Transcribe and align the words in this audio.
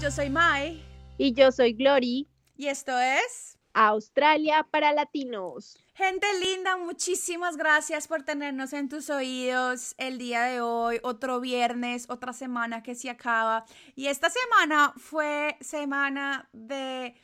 yo 0.00 0.10
soy 0.12 0.30
Mai. 0.30 0.80
Y 1.16 1.32
yo 1.32 1.50
soy 1.50 1.72
Glory. 1.72 2.28
Y 2.56 2.68
esto 2.68 2.96
es 2.98 3.58
Australia 3.74 4.66
para 4.70 4.92
Latinos. 4.92 5.76
Gente 5.94 6.26
linda, 6.40 6.76
muchísimas 6.76 7.56
gracias 7.56 8.06
por 8.06 8.22
tenernos 8.22 8.72
en 8.72 8.88
tus 8.88 9.10
oídos 9.10 9.96
el 9.98 10.18
día 10.18 10.42
de 10.44 10.60
hoy, 10.60 11.00
otro 11.02 11.40
viernes, 11.40 12.06
otra 12.08 12.32
semana 12.32 12.82
que 12.82 12.94
se 12.94 13.10
acaba. 13.10 13.64
Y 13.96 14.06
esta 14.06 14.30
semana 14.30 14.94
fue 14.96 15.56
semana 15.60 16.48
de 16.52 17.14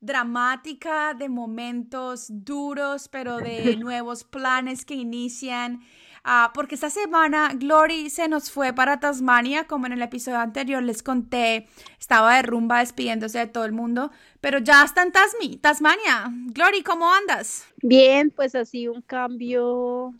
dramática, 0.00 1.14
de 1.14 1.28
momentos 1.28 2.26
duros, 2.28 3.08
pero 3.08 3.38
de 3.38 3.76
nuevos 3.78 4.22
planes 4.22 4.84
que 4.84 4.94
inician. 4.94 5.80
Ah, 6.22 6.50
porque 6.54 6.74
esta 6.74 6.90
semana 6.90 7.52
Glory 7.54 8.10
se 8.10 8.28
nos 8.28 8.50
fue 8.50 8.72
para 8.74 9.00
Tasmania, 9.00 9.66
como 9.66 9.86
en 9.86 9.92
el 9.92 10.02
episodio 10.02 10.38
anterior 10.38 10.82
les 10.82 11.02
conté, 11.02 11.66
estaba 11.98 12.36
de 12.36 12.42
rumba 12.42 12.80
despidiéndose 12.80 13.38
de 13.38 13.46
todo 13.46 13.64
el 13.64 13.72
mundo, 13.72 14.10
pero 14.40 14.58
ya 14.58 14.84
está 14.84 15.02
en 15.02 15.12
Tasmania. 15.60 16.30
Glory, 16.52 16.82
¿cómo 16.82 17.10
andas? 17.12 17.66
Bien, 17.82 18.30
pues 18.30 18.54
así 18.54 18.86
un 18.86 19.00
cambio, 19.00 20.14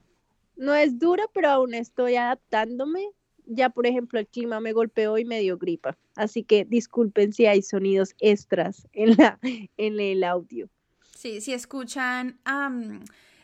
no 0.57 0.75
es 0.75 0.99
duro, 0.99 1.31
pero 1.35 1.51
aún 1.51 1.75
estoy 1.75 2.17
adaptándome. 2.17 3.09
Ya, 3.45 3.69
por 3.69 3.87
ejemplo, 3.87 4.21
el 4.21 4.29
clima 4.29 4.61
me 4.61 4.73
golpeó 4.73 5.19
y 5.19 5.25
me 5.25 5.41
dio 5.41 5.59
gripa, 5.59 5.99
así 6.15 6.45
que 6.45 6.65
disculpen 6.65 7.33
si 7.33 7.47
hay 7.47 7.63
sonidos 7.63 8.15
extras 8.21 8.87
en, 8.93 9.17
la, 9.17 9.39
en 9.43 10.01
el 10.01 10.25
audio. 10.25 10.69
Sí, 11.17 11.41
si 11.43 11.53
escuchan 11.53 12.39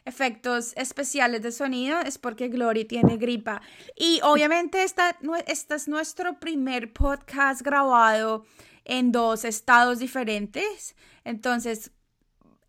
efectos 0.06 0.72
especiales 0.76 1.42
de 1.42 1.52
sonido 1.52 1.98
es 2.00 2.16
porque 2.16 2.48
Glory 2.48 2.84
tiene 2.84 3.16
gripa. 3.18 3.60
Y 3.96 4.20
obviamente 4.22 4.84
esta, 4.84 5.18
este 5.46 5.74
es 5.74 5.88
nuestro 5.88 6.38
primer 6.38 6.92
podcast 6.92 7.60
grabado 7.60 8.46
en 8.84 9.10
dos 9.10 9.44
estados 9.44 9.98
diferentes. 9.98 10.94
Entonces, 11.24 11.90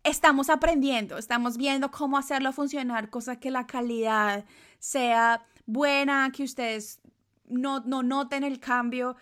estamos 0.02 0.50
aprendiendo, 0.50 1.16
estamos 1.16 1.56
viendo 1.56 1.92
cómo 1.92 2.18
hacerlo 2.18 2.52
funcionar, 2.52 3.08
cosa 3.08 3.36
que 3.36 3.52
la 3.52 3.66
calidad 3.66 4.44
sea 4.80 5.46
buena, 5.64 6.32
que 6.34 6.42
ustedes 6.42 7.00
no, 7.46 7.80
no 7.80 8.02
noten 8.02 8.42
el 8.42 8.58
cambio. 8.58 9.16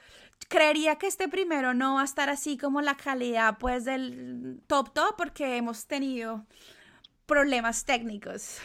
Creería 0.49 0.97
que 0.97 1.07
este 1.07 1.29
primero 1.29 1.75
no 1.75 1.97
va 1.97 2.03
a 2.03 2.05
estar 2.05 2.31
así 2.31 2.57
como 2.57 2.81
la 2.81 2.97
calidad 2.97 3.59
pues 3.59 3.85
del 3.85 4.63
top 4.67 4.95
top 4.95 5.17
porque 5.19 5.57
hemos 5.59 5.87
tenido 5.87 6.47
problemas 7.27 7.85
técnicos. 7.85 8.59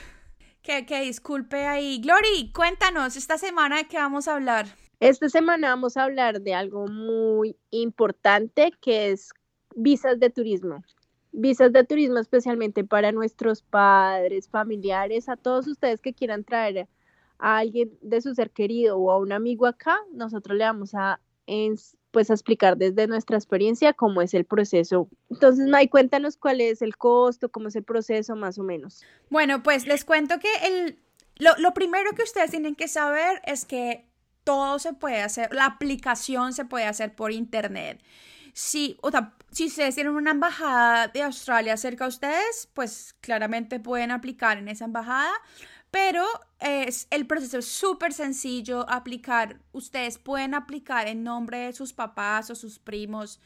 Que, 0.61 0.83
disculpe 1.01 1.65
ahí. 1.65 1.99
Glory, 1.99 2.51
cuéntanos, 2.53 3.15
esta 3.17 3.37
semana 3.37 3.77
de 3.77 3.85
qué 3.85 3.97
vamos 3.97 4.27
a 4.27 4.35
hablar. 4.35 4.67
Esta 4.99 5.27
semana 5.29 5.69
vamos 5.69 5.97
a 5.97 6.03
hablar 6.03 6.41
de 6.41 6.53
algo 6.53 6.87
muy 6.87 7.57
importante 7.71 8.71
que 8.79 9.11
es 9.11 9.31
visas 9.75 10.19
de 10.19 10.29
turismo. 10.29 10.83
Visas 11.31 11.73
de 11.73 11.83
turismo 11.83 12.19
especialmente 12.19 12.83
para 12.83 13.11
nuestros 13.11 13.63
padres, 13.63 14.47
familiares, 14.49 15.27
a 15.29 15.37
todos 15.37 15.65
ustedes 15.67 15.99
que 15.99 16.13
quieran 16.13 16.43
traer 16.43 16.87
a 17.39 17.57
alguien 17.57 17.97
de 18.01 18.21
su 18.21 18.35
ser 18.35 18.51
querido 18.51 18.99
o 18.99 19.09
a 19.09 19.17
un 19.17 19.31
amigo 19.31 19.65
acá, 19.65 19.97
nosotros 20.13 20.55
le 20.55 20.65
vamos 20.65 20.93
a 20.93 21.19
pues 22.11 22.29
a 22.29 22.33
explicar 22.33 22.77
desde 22.77 23.07
nuestra 23.07 23.37
experiencia 23.37 23.93
cómo 23.93 24.21
es 24.21 24.33
el 24.33 24.45
proceso. 24.45 25.09
Entonces, 25.29 25.67
May, 25.67 25.87
cuéntanos 25.87 26.37
cuál 26.37 26.61
es 26.61 26.81
el 26.81 26.97
costo, 26.97 27.49
cómo 27.49 27.69
es 27.69 27.75
el 27.75 27.83
proceso 27.83 28.35
más 28.35 28.59
o 28.59 28.63
menos. 28.63 29.03
Bueno, 29.29 29.63
pues 29.63 29.87
les 29.87 30.05
cuento 30.05 30.39
que 30.39 30.49
el, 30.63 30.99
lo, 31.37 31.55
lo 31.57 31.73
primero 31.73 32.11
que 32.11 32.23
ustedes 32.23 32.51
tienen 32.51 32.75
que 32.75 32.87
saber 32.87 33.41
es 33.45 33.65
que 33.65 34.05
todo 34.43 34.79
se 34.79 34.93
puede 34.93 35.21
hacer, 35.21 35.53
la 35.53 35.65
aplicación 35.65 36.53
se 36.53 36.65
puede 36.65 36.85
hacer 36.85 37.15
por 37.15 37.31
internet. 37.31 38.01
Si, 38.53 38.97
o 39.01 39.11
sea, 39.11 39.33
si 39.51 39.67
ustedes 39.67 39.95
tienen 39.95 40.13
una 40.13 40.31
embajada 40.31 41.07
de 41.07 41.21
Australia 41.23 41.77
cerca 41.77 42.05
de 42.05 42.09
ustedes, 42.09 42.69
pues 42.73 43.16
claramente 43.21 43.79
pueden 43.79 44.11
aplicar 44.11 44.57
en 44.57 44.67
esa 44.67 44.85
embajada, 44.85 45.31
pero 45.91 46.25
es, 46.59 47.07
el 47.09 47.28
proceso 47.28 47.57
es 47.57 47.68
súper 47.68 48.13
sencillo 48.13 48.90
aplicar. 48.90 49.59
Ustedes 49.74 50.18
pueden 50.18 50.53
aplicar 50.53 51.07
en 51.07 51.24
nombre 51.24 51.59
de 51.59 51.74
sus 51.74 51.91
papás 51.91 52.50
o 52.50 52.56
sus 52.56 52.79
primos. 52.79 53.41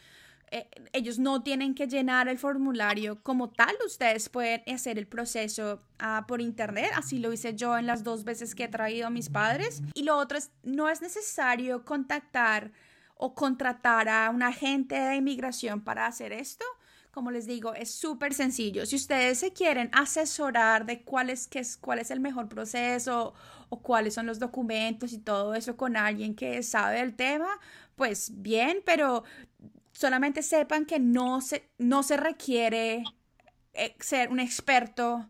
Eh, 0.51 0.69
ellos 0.93 1.17
no 1.17 1.41
tienen 1.41 1.73
que 1.73 1.87
llenar 1.87 2.27
el 2.27 2.37
formulario 2.37 3.21
como 3.23 3.49
tal. 3.49 3.75
Ustedes 3.83 4.29
pueden 4.29 4.61
hacer 4.73 4.99
el 4.99 5.07
proceso 5.07 5.81
ah, 5.97 6.25
por 6.27 6.39
internet. 6.39 6.91
Así 6.95 7.17
lo 7.17 7.33
hice 7.33 7.55
yo 7.55 7.77
en 7.79 7.87
las 7.87 8.03
dos 8.03 8.23
veces 8.23 8.53
que 8.53 8.65
he 8.65 8.67
traído 8.67 9.07
a 9.07 9.09
mis 9.09 9.29
padres. 9.29 9.81
Y 9.95 10.03
lo 10.03 10.15
otro 10.17 10.37
es, 10.37 10.51
no 10.61 10.87
es 10.87 11.01
necesario 11.01 11.83
contactar 11.83 12.71
o 13.17 13.33
contratar 13.33 14.07
a 14.07 14.29
un 14.29 14.43
agente 14.43 14.95
de 14.95 15.15
inmigración 15.15 15.81
para 15.81 16.05
hacer 16.05 16.31
esto 16.31 16.65
como 17.15 17.31
les 17.31 17.47
digo, 17.47 17.73
es 17.73 17.91
súper 17.91 18.33
sencillo. 18.33 18.85
Si 18.85 18.97
ustedes 18.97 19.39
se 19.39 19.53
quieren 19.53 19.89
asesorar 19.93 20.85
de 20.85 21.01
cuál 21.03 21.29
es, 21.29 21.47
qué 21.47 21.59
es, 21.59 21.77
cuál 21.77 21.99
es 21.99 22.11
el 22.11 22.19
mejor 22.19 22.49
proceso 22.49 23.33
o 23.69 23.81
cuáles 23.81 24.13
son 24.13 24.25
los 24.25 24.37
documentos 24.37 25.13
y 25.13 25.19
todo 25.19 25.55
eso 25.55 25.77
con 25.77 25.95
alguien 25.95 26.35
que 26.35 26.61
sabe 26.61 26.97
del 26.97 27.15
tema, 27.15 27.47
pues 27.95 28.31
bien, 28.33 28.81
pero 28.85 29.23
solamente 29.93 30.43
sepan 30.43 30.85
que 30.85 30.99
no 30.99 31.39
se, 31.39 31.69
no 31.77 32.03
se 32.03 32.17
requiere 32.17 33.05
eh, 33.71 33.95
ser 34.01 34.29
un 34.29 34.41
experto 34.41 35.29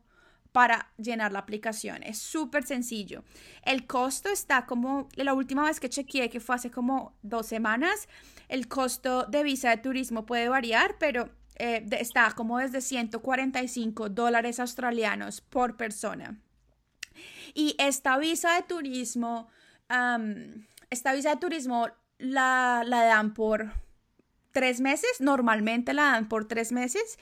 para 0.51 0.91
llenar 0.97 1.33
la 1.33 1.39
aplicación. 1.39 2.01
Es 2.01 2.17
súper 2.17 2.65
sencillo. 2.65 3.23
El 3.61 3.85
costo 3.85 4.29
está 4.29 4.65
como, 4.65 5.07
la 5.17 5.35
última 5.35 5.65
vez 5.65 5.79
que 5.79 5.89
chequeé, 5.89 6.31
que 6.31 6.39
fue 6.39 6.55
hace 6.55 6.71
como 6.71 7.15
dos 7.21 7.45
semanas, 7.45 8.07
el 8.47 8.67
costo 8.67 9.25
de 9.25 9.43
visa 9.43 9.69
de 9.69 9.77
turismo 9.77 10.25
puede 10.25 10.49
variar, 10.49 10.95
pero 10.97 11.29
eh, 11.55 11.85
está 11.91 12.31
como 12.35 12.59
desde 12.59 12.81
145 12.81 14.09
dólares 14.09 14.59
australianos 14.59 15.41
por 15.41 15.77
persona. 15.77 16.39
Y 17.53 17.75
esta 17.79 18.17
visa 18.17 18.55
de 18.55 18.63
turismo, 18.63 19.47
esta 20.89 21.13
visa 21.13 21.29
de 21.29 21.37
turismo 21.37 21.87
la, 22.17 22.83
la 22.85 23.03
dan 23.03 23.33
por 23.33 23.71
tres 24.51 24.81
meses, 24.81 25.19
normalmente 25.19 25.93
la 25.93 26.03
dan 26.03 26.27
por 26.27 26.47
tres 26.47 26.71
meses, 26.71 27.17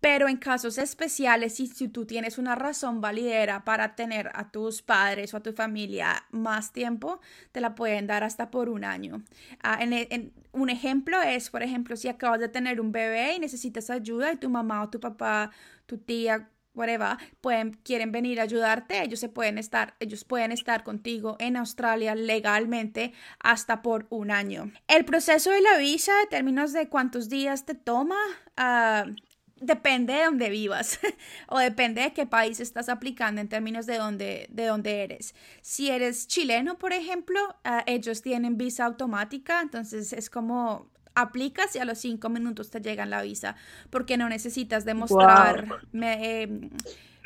pero 0.00 0.28
en 0.28 0.38
casos 0.38 0.78
especiales, 0.78 1.54
si, 1.54 1.66
si, 1.66 1.88
tú 1.88 2.06
tienes 2.06 2.38
una 2.38 2.54
razón 2.54 3.02
validera 3.02 3.64
para 3.64 3.94
tener 3.94 4.30
a 4.34 4.50
tus 4.50 4.80
padres 4.80 5.34
o 5.34 5.36
a 5.36 5.42
tu 5.42 5.52
familia 5.52 6.24
más 6.30 6.72
tiempo, 6.72 7.20
te 7.52 7.60
la 7.60 7.74
pueden 7.74 8.06
dar 8.06 8.24
hasta 8.24 8.50
por 8.50 8.70
un 8.70 8.84
año. 8.84 9.22
Ah, 9.62 9.78
en, 9.82 10.32
un 10.52 10.70
ejemplo 10.70 11.20
es, 11.22 11.50
por 11.50 11.62
ejemplo, 11.62 11.96
si 11.96 12.08
acabas 12.08 12.40
de 12.40 12.48
tener 12.48 12.80
un 12.80 12.92
bebé 12.92 13.34
y 13.34 13.38
necesitas 13.38 13.90
ayuda 13.90 14.32
y 14.32 14.36
tu 14.36 14.50
mamá 14.50 14.82
o 14.82 14.90
tu 14.90 15.00
papá, 15.00 15.50
tu 15.86 15.98
tía, 15.98 16.50
whatever, 16.74 17.16
pueden, 17.40 17.72
quieren 17.82 18.12
venir 18.12 18.40
a 18.40 18.44
ayudarte, 18.44 19.02
ellos 19.02 19.20
se 19.20 19.28
pueden 19.28 19.58
estar, 19.58 19.96
ellos 20.00 20.24
pueden 20.24 20.52
estar 20.52 20.82
contigo 20.84 21.36
en 21.38 21.56
Australia 21.56 22.14
legalmente 22.14 23.12
hasta 23.38 23.82
por 23.82 24.06
un 24.10 24.30
año. 24.30 24.70
El 24.88 25.04
proceso 25.04 25.50
de 25.50 25.60
la 25.60 25.78
visa, 25.78 26.12
en 26.22 26.28
términos 26.28 26.72
de 26.72 26.88
cuántos 26.88 27.28
días 27.28 27.66
te 27.66 27.74
toma, 27.74 28.18
uh, 28.58 29.14
depende 29.60 30.14
de 30.14 30.24
dónde 30.24 30.50
vivas 30.50 30.98
o 31.48 31.58
depende 31.58 32.02
de 32.02 32.12
qué 32.12 32.26
país 32.26 32.60
estás 32.60 32.88
aplicando 32.88 33.40
en 33.40 33.48
términos 33.48 33.86
de 33.86 33.98
dónde, 33.98 34.46
de 34.50 34.66
dónde 34.66 35.02
eres. 35.02 35.34
Si 35.60 35.90
eres 35.90 36.26
chileno, 36.26 36.78
por 36.78 36.92
ejemplo, 36.92 37.38
ah, 37.64 37.84
ellos 37.86 38.22
tienen 38.22 38.56
visa 38.56 38.86
automática, 38.86 39.60
entonces 39.60 40.12
es 40.12 40.30
como 40.30 40.90
aplicas 41.14 41.74
y 41.76 41.78
a 41.78 41.84
los 41.84 41.98
cinco 41.98 42.28
minutos 42.28 42.70
te 42.70 42.80
llegan 42.80 43.10
la 43.10 43.22
visa 43.22 43.56
porque 43.90 44.16
no 44.16 44.28
necesitas 44.28 44.84
demostrar 44.84 45.66
em, 45.92 46.70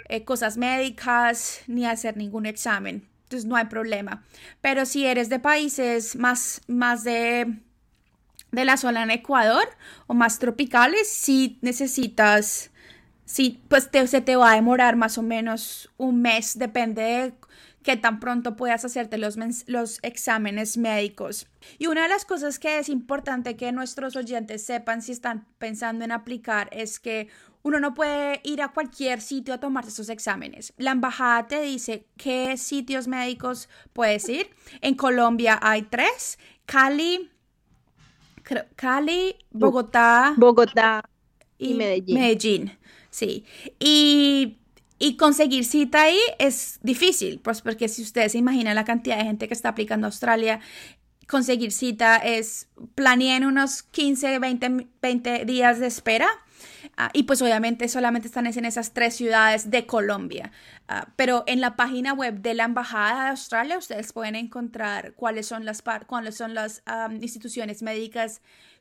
eh, 0.08 0.24
cosas 0.24 0.56
médicas 0.56 1.60
ni 1.66 1.86
hacer 1.86 2.16
ningún 2.16 2.46
examen. 2.46 3.06
Entonces 3.24 3.46
no 3.46 3.56
hay 3.56 3.66
problema. 3.66 4.22
Pero 4.60 4.84
si 4.86 5.06
eres 5.06 5.28
de 5.28 5.38
países 5.38 6.16
más, 6.16 6.60
más 6.66 7.04
de 7.04 7.58
de 8.54 8.64
la 8.64 8.76
zona 8.76 9.02
en 9.02 9.10
Ecuador 9.10 9.68
o 10.06 10.14
más 10.14 10.38
tropicales, 10.38 11.08
si 11.08 11.58
necesitas, 11.62 12.70
si 13.24 13.62
pues 13.68 13.88
se 14.06 14.20
te 14.20 14.36
va 14.36 14.52
a 14.52 14.54
demorar 14.54 14.96
más 14.96 15.18
o 15.18 15.22
menos 15.22 15.90
un 15.96 16.22
mes, 16.22 16.58
depende 16.58 17.02
de 17.02 17.34
qué 17.82 17.96
tan 17.96 18.18
pronto 18.18 18.56
puedas 18.56 18.84
hacerte 18.84 19.18
los, 19.18 19.36
los 19.66 19.98
exámenes 20.02 20.76
médicos. 20.76 21.46
Y 21.78 21.86
una 21.86 22.04
de 22.04 22.08
las 22.08 22.24
cosas 22.24 22.58
que 22.58 22.78
es 22.78 22.88
importante 22.88 23.56
que 23.56 23.70
nuestros 23.72 24.16
oyentes 24.16 24.64
sepan 24.64 25.02
si 25.02 25.12
están 25.12 25.46
pensando 25.58 26.04
en 26.04 26.10
aplicar 26.10 26.68
es 26.72 26.98
que 26.98 27.28
uno 27.62 27.80
no 27.80 27.94
puede 27.94 28.40
ir 28.44 28.60
a 28.60 28.68
cualquier 28.68 29.20
sitio 29.20 29.54
a 29.54 29.58
tomarse 29.58 29.90
esos 29.90 30.10
exámenes. 30.10 30.74
La 30.76 30.90
embajada 30.90 31.46
te 31.46 31.62
dice 31.62 32.06
qué 32.16 32.56
sitios 32.56 33.08
médicos 33.08 33.68
puedes 33.92 34.28
ir. 34.28 34.50
En 34.82 34.94
Colombia 34.94 35.58
hay 35.62 35.82
tres, 35.82 36.38
Cali, 36.66 37.30
Cali, 38.76 39.36
Bogotá. 39.50 40.34
Bogotá 40.36 41.02
y, 41.58 41.74
Medellín. 41.74 42.18
Medellín, 42.18 42.78
sí. 43.10 43.44
Y, 43.78 44.58
conseguir 45.18 45.64
cita 45.64 46.02
ahí 46.04 46.18
es 46.38 46.78
difícil, 46.82 47.38
pues 47.40 47.60
porque 47.60 47.88
si 47.88 48.02
ustedes 48.02 48.32
se 48.32 48.38
imaginan 48.38 48.74
la 48.74 48.84
cantidad 48.84 49.18
de 49.18 49.24
gente 49.24 49.48
que 49.48 49.54
está 49.54 49.70
aplicando 49.70 50.06
a 50.06 50.08
Australia, 50.08 50.60
conseguir 51.28 51.72
cita 51.72 52.16
es 52.16 52.68
planeen 52.94 53.44
unos 53.44 53.82
15, 53.82 54.38
20, 54.38 54.86
20 55.02 55.44
días 55.44 55.78
de 55.78 55.86
espera. 55.86 56.26
Ah, 56.96 57.10
y 57.12 57.24
pues 57.24 57.42
obviamente 57.42 57.88
solamente 57.88 58.28
están 58.28 58.46
en 58.46 58.64
esas 58.64 58.92
tres 58.92 59.16
ciudades 59.16 59.70
de 59.70 59.86
Colombia. 59.86 60.52
Ah, 60.88 61.08
pero 61.16 61.44
en 61.46 61.60
la 61.60 61.76
página 61.76 62.12
web 62.12 62.40
de 62.40 62.54
la 62.54 62.64
Embajada 62.64 63.24
de 63.24 63.30
Australia 63.30 63.78
ustedes 63.78 64.12
pueden 64.12 64.36
encontrar 64.36 65.14
cuáles 65.14 65.46
son 65.46 65.64
las, 65.64 65.82
cuáles 66.06 66.36
son 66.36 66.54
las 66.54 66.82
instituciones 67.20 67.82
médicas 67.82 68.40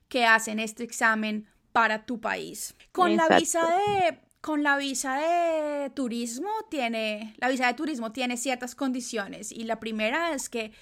que 0.09 0.25
hacen 0.25 0.59
este 0.59 0.83
examen 0.83 1.47
para 1.71 2.05
tu 2.05 2.19
país. 2.19 2.75
Con 2.91 3.15
la 3.15 3.27
visa 3.37 3.61
de 3.65 4.19
con 4.41 4.61
la 4.61 4.75
visa 4.75 5.15
de 5.15 5.89
turismo 5.91 6.49
tiene 6.69 7.33
la 7.37 7.47
visa 7.47 7.65
de 7.65 7.73
turismo 7.75 8.11
tiene 8.11 8.35
ciertas 8.35 8.75
condiciones 8.75 9.53
y 9.53 9.63
la 9.63 9.79
primera 9.79 10.33
es 10.33 10.49
que 10.49 10.73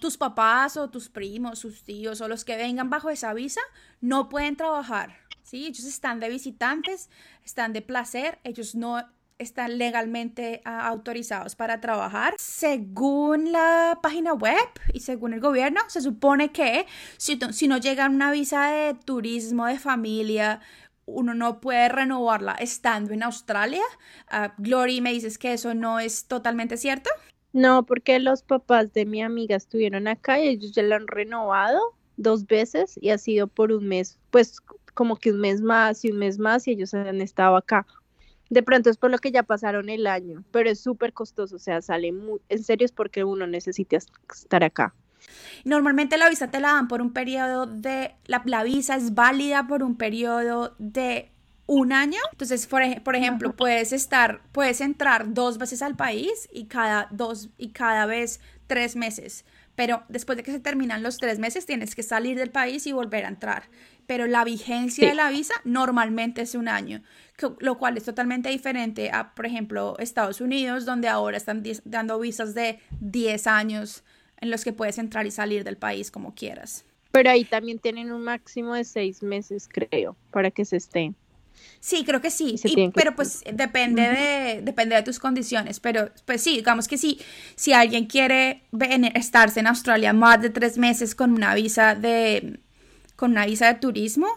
tus 0.00 0.16
papás 0.16 0.76
o 0.76 0.88
tus 0.88 1.08
primos, 1.08 1.58
sus 1.58 1.82
tíos 1.82 2.20
o 2.20 2.28
los 2.28 2.44
que 2.44 2.56
vengan 2.56 2.88
bajo 2.88 3.10
esa 3.10 3.34
visa 3.34 3.60
no 4.00 4.28
pueden 4.28 4.56
trabajar. 4.56 5.25
¿Sí? 5.46 5.66
Ellos 5.66 5.84
están 5.84 6.20
de 6.20 6.28
visitantes, 6.28 7.08
están 7.44 7.72
de 7.72 7.80
placer, 7.80 8.38
ellos 8.44 8.74
no 8.74 9.02
están 9.38 9.78
legalmente 9.78 10.62
ah, 10.64 10.88
autorizados 10.88 11.56
para 11.56 11.80
trabajar. 11.80 12.34
Según 12.38 13.52
la 13.52 13.98
página 14.02 14.32
web 14.32 14.56
y 14.92 15.00
según 15.00 15.34
el 15.34 15.40
gobierno, 15.40 15.80
se 15.88 16.00
supone 16.00 16.50
que 16.52 16.86
si, 17.16 17.38
no 17.68 17.78
llega 17.78 18.08
una 18.08 18.32
visa 18.32 18.70
de 18.70 18.94
turismo 18.94 19.66
de 19.66 19.78
familia, 19.78 20.60
uno 21.04 21.34
no 21.34 21.60
puede 21.60 21.88
renovarla 21.88 22.52
estando 22.54 23.12
en 23.12 23.22
Australia. 23.22 23.82
Uh, 24.32 24.50
Glory, 24.58 25.00
me 25.00 25.12
dices 25.12 25.38
que 25.38 25.52
eso 25.52 25.74
no 25.74 26.00
es 26.00 26.26
totalmente 26.26 26.76
cierto. 26.76 27.10
No, 27.52 27.84
porque 27.84 28.18
los 28.18 28.42
papás 28.42 28.92
de 28.92 29.06
mi 29.06 29.22
amiga 29.22 29.56
estuvieron 29.56 30.08
acá 30.08 30.40
y 30.40 30.48
ellos 30.48 30.72
ya 30.72 30.82
lo 30.82 30.96
han 30.96 31.06
renovado 31.06 31.80
dos 32.16 32.46
veces 32.46 32.98
y 33.00 33.10
ha 33.10 33.18
sido 33.18 33.46
por 33.46 33.72
un 33.72 33.86
mes, 33.86 34.18
pues 34.30 34.60
como 34.96 35.16
que 35.16 35.30
un 35.30 35.40
mes 35.40 35.60
más 35.60 36.04
y 36.04 36.10
un 36.10 36.18
mes 36.18 36.38
más 36.38 36.66
y 36.66 36.72
ellos 36.72 36.94
han 36.94 37.20
estado 37.20 37.54
acá. 37.54 37.86
De 38.48 38.62
pronto 38.62 38.88
es 38.88 38.96
por 38.96 39.10
lo 39.10 39.18
que 39.18 39.30
ya 39.30 39.42
pasaron 39.42 39.90
el 39.90 40.06
año, 40.06 40.42
pero 40.50 40.70
es 40.70 40.80
súper 40.80 41.12
costoso, 41.12 41.56
o 41.56 41.58
sea, 41.58 41.82
sale 41.82 42.12
muy, 42.12 42.40
en 42.48 42.64
serio 42.64 42.86
es 42.86 42.92
porque 42.92 43.22
uno 43.22 43.46
necesita 43.46 43.98
estar 44.32 44.64
acá. 44.64 44.94
Normalmente 45.64 46.16
la 46.16 46.30
visa 46.30 46.50
te 46.50 46.60
la 46.60 46.68
dan 46.68 46.88
por 46.88 47.02
un 47.02 47.12
periodo 47.12 47.66
de, 47.66 48.14
la, 48.24 48.42
la 48.46 48.62
visa 48.62 48.96
es 48.96 49.14
válida 49.14 49.66
por 49.66 49.82
un 49.82 49.96
periodo 49.96 50.74
de 50.78 51.30
un 51.66 51.92
año. 51.92 52.20
Entonces, 52.32 52.66
por, 52.66 52.82
por, 53.02 53.16
ejemplo, 53.16 53.54
puedes 53.54 53.92
estar, 53.92 54.40
puedes 54.52 54.80
entrar 54.80 55.34
dos 55.34 55.58
veces 55.58 55.82
al 55.82 55.96
país 55.96 56.48
y 56.52 56.66
cada 56.66 57.08
dos 57.10 57.50
y 57.58 57.70
cada 57.70 58.06
vez 58.06 58.40
tres 58.66 58.96
meses. 58.96 59.44
Pero 59.74 60.04
después 60.08 60.36
de 60.38 60.42
que 60.42 60.52
se 60.52 60.60
terminan 60.60 61.02
los 61.02 61.18
tres 61.18 61.38
meses, 61.38 61.66
tienes 61.66 61.94
que 61.94 62.02
salir 62.02 62.38
del 62.38 62.50
país 62.50 62.86
y 62.86 62.92
volver 62.92 63.26
a 63.26 63.28
entrar. 63.28 63.64
Pero 64.06 64.26
la 64.26 64.44
vigencia 64.44 65.08
de 65.08 65.14
la 65.14 65.30
visa 65.30 65.54
normalmente 65.64 66.42
es 66.42 66.54
un 66.54 66.68
año, 66.68 67.02
lo 67.58 67.78
cual 67.78 67.96
es 67.96 68.04
totalmente 68.04 68.48
diferente 68.50 69.10
a, 69.10 69.34
por 69.34 69.46
ejemplo, 69.46 69.96
Estados 69.98 70.40
Unidos, 70.40 70.84
donde 70.84 71.08
ahora 71.08 71.36
están 71.36 71.62
dando 71.84 72.18
visas 72.18 72.54
de 72.54 72.78
10 73.00 73.46
años 73.46 74.04
en 74.40 74.50
los 74.50 74.64
que 74.64 74.72
puedes 74.72 74.98
entrar 74.98 75.26
y 75.26 75.30
salir 75.30 75.64
del 75.64 75.76
país 75.76 76.10
como 76.10 76.34
quieras. 76.34 76.84
Pero 77.10 77.30
ahí 77.30 77.44
también 77.44 77.78
tienen 77.78 78.12
un 78.12 78.22
máximo 78.22 78.74
de 78.74 78.84
seis 78.84 79.22
meses, 79.22 79.68
creo, 79.72 80.16
para 80.30 80.50
que 80.50 80.64
se 80.64 80.76
estén. 80.76 81.16
Sí, 81.80 82.04
creo 82.04 82.20
que 82.20 82.30
sí, 82.30 82.56
pero 82.94 83.14
pues 83.14 83.42
depende 83.50 84.02
de, 84.02 84.60
depende 84.62 84.94
de 84.96 85.02
tus 85.02 85.18
condiciones, 85.18 85.80
pero 85.80 86.10
pues 86.24 86.42
sí, 86.42 86.56
digamos 86.56 86.88
que 86.88 86.98
sí, 86.98 87.20
si 87.54 87.72
alguien 87.72 88.06
quiere 88.06 88.62
estarse 89.14 89.60
en 89.60 89.66
Australia 89.66 90.12
más 90.12 90.42
de 90.42 90.50
tres 90.50 90.76
meses 90.78 91.14
con 91.14 91.32
una 91.32 91.54
visa 91.54 91.94
de, 91.94 92.60
con 93.16 93.32
una 93.32 93.46
visa 93.46 93.66
de 93.66 93.80
turismo, 93.80 94.28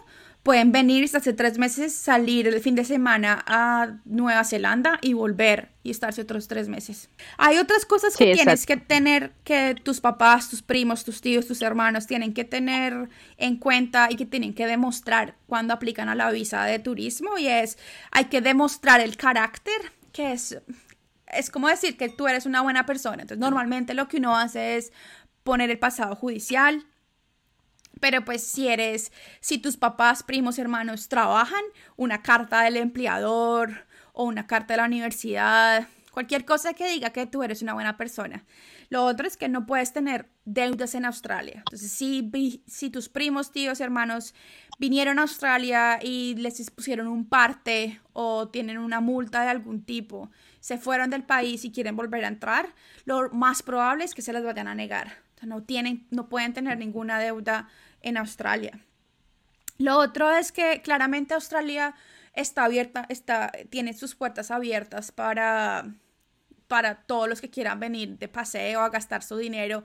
pueden 0.42 0.72
venir 0.72 1.04
hace 1.14 1.32
tres 1.32 1.58
meses, 1.58 1.94
salir 1.94 2.46
el 2.46 2.60
fin 2.60 2.74
de 2.74 2.84
semana 2.84 3.44
a 3.46 3.98
Nueva 4.04 4.42
Zelanda 4.44 4.98
y 5.02 5.12
volver 5.12 5.70
y 5.82 5.90
estarse 5.90 6.22
otros 6.22 6.48
tres 6.48 6.68
meses. 6.68 7.10
Hay 7.36 7.58
otras 7.58 7.84
cosas 7.84 8.16
que 8.16 8.32
tienes 8.32 8.64
que 8.64 8.76
tener, 8.76 9.32
que 9.44 9.74
tus 9.82 10.00
papás, 10.00 10.48
tus 10.48 10.62
primos, 10.62 11.04
tus 11.04 11.20
tíos, 11.20 11.46
tus 11.46 11.60
hermanos 11.62 12.06
tienen 12.06 12.32
que 12.32 12.44
tener 12.44 13.08
en 13.36 13.56
cuenta 13.56 14.08
y 14.10 14.16
que 14.16 14.26
tienen 14.26 14.54
que 14.54 14.66
demostrar 14.66 15.36
cuando 15.46 15.74
aplican 15.74 16.08
a 16.08 16.14
la 16.14 16.30
visa 16.30 16.64
de 16.64 16.78
turismo 16.78 17.36
y 17.36 17.48
es, 17.48 17.78
hay 18.10 18.26
que 18.26 18.40
demostrar 18.40 19.00
el 19.00 19.16
carácter, 19.16 19.92
que 20.12 20.32
es, 20.32 20.58
es 21.26 21.50
como 21.50 21.68
decir 21.68 21.96
que 21.96 22.08
tú 22.08 22.28
eres 22.28 22.46
una 22.46 22.62
buena 22.62 22.86
persona. 22.86 23.22
Entonces, 23.22 23.38
normalmente 23.38 23.92
lo 23.92 24.08
que 24.08 24.16
uno 24.16 24.36
hace 24.36 24.76
es 24.76 24.92
poner 25.44 25.70
el 25.70 25.78
pasado 25.78 26.16
judicial, 26.16 26.86
pero 28.00 28.24
pues 28.24 28.42
si 28.42 28.68
eres, 28.68 29.12
si 29.40 29.58
tus 29.58 29.76
papás, 29.76 30.22
primos, 30.22 30.58
hermanos 30.58 31.08
trabajan, 31.08 31.62
una 31.96 32.22
carta 32.22 32.62
del 32.62 32.76
empleador 32.76 33.86
o 34.12 34.24
una 34.24 34.46
carta 34.46 34.74
de 34.74 34.78
la 34.78 34.86
universidad, 34.86 35.86
cualquier 36.10 36.44
cosa 36.44 36.74
que 36.74 36.88
diga 36.88 37.10
que 37.10 37.26
tú 37.26 37.42
eres 37.42 37.62
una 37.62 37.74
buena 37.74 37.96
persona. 37.96 38.44
Lo 38.88 39.04
otro 39.04 39.26
es 39.26 39.36
que 39.36 39.48
no 39.48 39.66
puedes 39.66 39.92
tener 39.92 40.28
deudas 40.44 40.94
en 40.94 41.04
Australia. 41.04 41.58
Entonces, 41.58 41.92
si, 41.92 42.62
si 42.66 42.90
tus 42.90 43.08
primos, 43.08 43.52
tíos, 43.52 43.80
hermanos 43.80 44.34
vinieron 44.78 45.18
a 45.18 45.22
Australia 45.22 46.00
y 46.02 46.34
les 46.36 46.70
pusieron 46.70 47.06
un 47.06 47.28
parte 47.28 48.00
o 48.12 48.48
tienen 48.48 48.78
una 48.78 49.00
multa 49.00 49.42
de 49.42 49.50
algún 49.50 49.84
tipo, 49.84 50.30
se 50.58 50.78
fueron 50.78 51.10
del 51.10 51.22
país 51.22 51.64
y 51.64 51.70
quieren 51.70 51.96
volver 51.96 52.24
a 52.24 52.28
entrar, 52.28 52.74
lo 53.04 53.30
más 53.30 53.62
probable 53.62 54.04
es 54.04 54.14
que 54.14 54.22
se 54.22 54.32
les 54.32 54.42
vayan 54.42 54.68
a 54.68 54.74
negar. 54.74 55.18
no, 55.42 55.62
tienen, 55.62 56.06
no 56.10 56.28
pueden 56.28 56.52
tener 56.52 56.76
ninguna 56.78 57.18
deuda 57.18 57.68
en 58.02 58.16
Australia. 58.16 58.80
Lo 59.78 59.98
otro 59.98 60.30
es 60.30 60.52
que 60.52 60.82
claramente 60.82 61.34
Australia 61.34 61.94
está 62.34 62.64
abierta, 62.64 63.06
está, 63.08 63.50
tiene 63.70 63.92
sus 63.92 64.14
puertas 64.14 64.50
abiertas 64.50 65.12
para, 65.12 65.94
para 66.68 67.02
todos 67.02 67.28
los 67.28 67.40
que 67.40 67.50
quieran 67.50 67.80
venir 67.80 68.18
de 68.18 68.28
paseo 68.28 68.80
a 68.82 68.90
gastar 68.90 69.22
su 69.22 69.36
dinero 69.36 69.84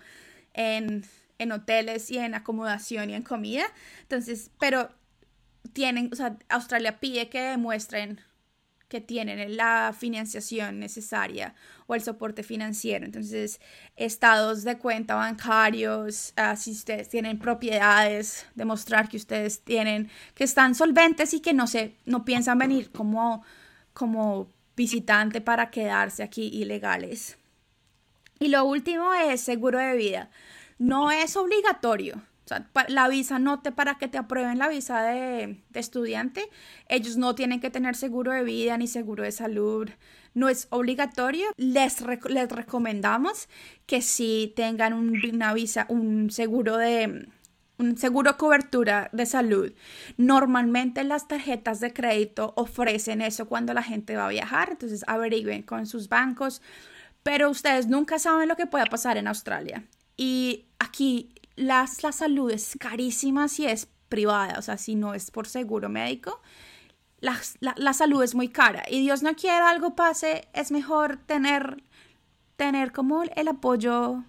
en, 0.53 1.05
en 1.37 1.51
hoteles 1.51 2.11
y 2.11 2.17
en 2.17 2.35
acomodación 2.35 3.09
y 3.09 3.15
en 3.15 3.23
comida. 3.23 3.65
Entonces, 4.01 4.51
pero 4.59 4.89
tienen, 5.73 6.09
o 6.11 6.15
sea, 6.15 6.37
Australia 6.49 6.99
pide 6.99 7.29
que 7.29 7.41
demuestren 7.41 8.21
que 8.87 9.01
tienen 9.01 9.57
la 9.57 9.93
financiación 9.97 10.79
necesaria 10.79 11.55
o 11.87 11.95
el 11.95 12.01
soporte 12.01 12.43
financiero. 12.43 13.05
Entonces, 13.05 13.59
estados 13.95 14.63
de 14.63 14.77
cuenta 14.77 15.15
bancarios, 15.15 16.33
ah, 16.35 16.55
si 16.55 16.71
ustedes 16.71 17.09
tienen 17.09 17.39
propiedades, 17.39 18.45
demostrar 18.55 19.09
que 19.09 19.17
ustedes 19.17 19.61
tienen, 19.61 20.09
que 20.33 20.43
están 20.43 20.75
solventes 20.75 21.33
y 21.33 21.39
que 21.39 21.53
no 21.53 21.67
se, 21.67 21.95
no 22.05 22.25
piensan 22.25 22.57
venir 22.57 22.91
como, 22.91 23.43
como 23.93 24.47
visitante 24.75 25.41
para 25.41 25.71
quedarse 25.71 26.23
aquí 26.23 26.47
ilegales. 26.53 27.37
Y 28.39 28.49
lo 28.49 28.65
último 28.65 29.13
es 29.13 29.41
seguro 29.41 29.79
de 29.79 29.95
vida. 29.95 30.29
No 30.77 31.09
es 31.09 31.37
obligatorio, 31.37 32.21
o 32.45 32.47
sea, 32.47 32.69
la 32.89 33.07
visa 33.07 33.39
no 33.39 33.61
te, 33.61 33.71
para 33.71 33.97
que 33.97 34.07
te 34.07 34.19
aprueben 34.19 34.59
la 34.59 34.67
visa 34.67 35.01
de, 35.01 35.63
estudiante, 35.73 36.47
ellos 36.87 37.17
no 37.17 37.33
tienen 37.33 37.59
que 37.59 37.71
tener 37.71 37.95
seguro 37.95 38.33
de 38.33 38.43
vida 38.43 38.77
ni 38.77 38.87
seguro 38.87 39.23
de 39.23 39.31
salud. 39.31 39.89
No 40.35 40.47
es 40.47 40.67
obligatorio. 40.69 41.47
Les, 41.57 42.01
les 42.01 42.49
recomendamos 42.51 43.49
que 43.87 44.03
si 44.03 44.53
tengan 44.55 44.93
una 44.93 45.55
visa, 45.55 45.87
un 45.89 46.29
seguro 46.29 46.77
de, 46.77 47.27
un 47.79 47.97
seguro 47.97 48.37
cobertura 48.37 49.09
de 49.11 49.25
salud. 49.25 49.73
Normalmente 50.17 51.03
las 51.03 51.27
tarjetas 51.27 51.79
de 51.79 51.93
crédito 51.93 52.53
ofrecen 52.57 53.21
eso 53.21 53.47
cuando 53.47 53.73
la 53.73 53.81
gente 53.81 54.15
va 54.15 54.27
a 54.27 54.29
viajar, 54.29 54.69
entonces 54.69 55.03
averigüen 55.07 55.63
con 55.63 55.87
sus 55.87 56.09
bancos, 56.09 56.61
pero 57.23 57.49
ustedes 57.49 57.87
nunca 57.87 58.19
saben 58.19 58.47
lo 58.47 58.55
que 58.55 58.67
pueda 58.67 58.85
pasar 58.85 59.17
en 59.17 59.27
Australia. 59.27 59.83
Y 60.15 60.65
aquí 60.77 61.33
las, 61.55 62.03
la 62.03 62.11
salud 62.11 62.51
es 62.51 62.77
carísima 62.79 63.47
si 63.47 63.65
es 63.65 63.87
privada, 64.09 64.55
o 64.57 64.61
sea, 64.61 64.77
si 64.77 64.95
no 64.95 65.13
es 65.13 65.31
por 65.31 65.47
seguro 65.47 65.89
médico, 65.89 66.41
la, 67.19 67.39
la, 67.59 67.93
salud 67.93 68.21
es 68.23 68.35
muy 68.35 68.49
cara 68.49 68.83
y 68.89 69.01
Dios 69.01 69.23
no 69.23 69.35
quiere 69.35 69.57
algo 69.57 69.95
pase, 69.95 70.47
es 70.53 70.71
mejor 70.71 71.17
tener, 71.25 71.81
tener 72.57 72.91
como 72.91 73.23
el 73.23 73.47
apoyo 73.47 74.23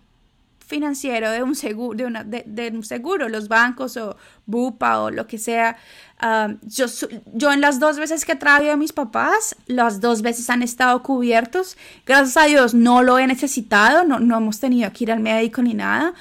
financiero 0.67 1.31
de 1.31 1.43
un 1.43 1.55
seguro, 1.55 1.97
de, 1.97 2.05
una, 2.05 2.25
de, 2.25 2.73
un 2.75 2.83
seguro, 2.83 3.29
los 3.29 3.49
bancos 3.49 3.97
o 3.97 4.17
Bupa 4.47 5.01
o 5.01 5.11
lo 5.11 5.27
que 5.27 5.39
sea. 5.39 5.77
Um, 6.21 6.59
yo, 6.63 6.87
yo 7.33 7.53
en 7.53 7.61
las 7.61 7.79
dos 7.79 7.99
veces 7.99 8.25
que 8.25 8.33
he 8.33 8.37
traído 8.37 8.73
a 8.73 8.77
mis 8.77 8.93
papás, 8.93 9.55
las 9.67 10.01
dos 10.01 10.23
veces 10.23 10.51
han 10.51 10.63
estado 10.63 11.03
cubiertos. 11.03 11.77
Gracias 12.05 12.37
a 12.37 12.47
Dios 12.47 12.75
no 12.75 13.03
lo 13.03 13.19
he 13.19 13.27
necesitado, 13.27 14.05
no, 14.05 14.19
no 14.19 14.39
hemos 14.39 14.59
tenido 14.59 14.93
que 14.93 15.05
ir 15.05 15.13
al 15.13 15.21
médico 15.21 15.63
ni 15.63 15.75
nada. 15.75 16.15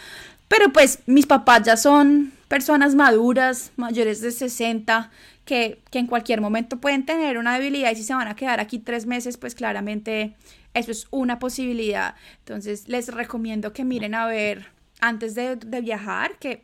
Pero 0.48 0.72
pues 0.72 1.00
mis 1.06 1.26
papás 1.26 1.64
ya 1.64 1.78
son 1.78 2.32
personas 2.48 2.96
maduras, 2.96 3.72
mayores 3.76 4.22
de 4.22 4.32
60, 4.32 5.10
que, 5.44 5.82
que, 5.92 6.00
en 6.00 6.08
cualquier 6.08 6.42
momento 6.42 6.78
pueden 6.78 7.06
tener 7.06 7.38
una 7.38 7.54
debilidad 7.56 7.92
y 7.92 7.96
si 7.96 8.04
se 8.04 8.14
van 8.14 8.28
a 8.28 8.36
quedar 8.36 8.60
aquí 8.60 8.80
tres 8.80 9.06
meses, 9.06 9.38
pues 9.38 9.54
claramente 9.56 10.36
eso 10.74 10.92
es 10.92 11.08
una 11.12 11.40
posibilidad. 11.40 12.16
Entonces 12.40 12.88
les 12.88 13.10
recomiendo 13.10 13.74
que 13.74 13.84
miren 13.84 14.16
a 14.16 14.28
ver 14.28 14.68
antes 15.00 15.36
de, 15.36 15.56
viajar, 15.82 16.38
que, 16.40 16.62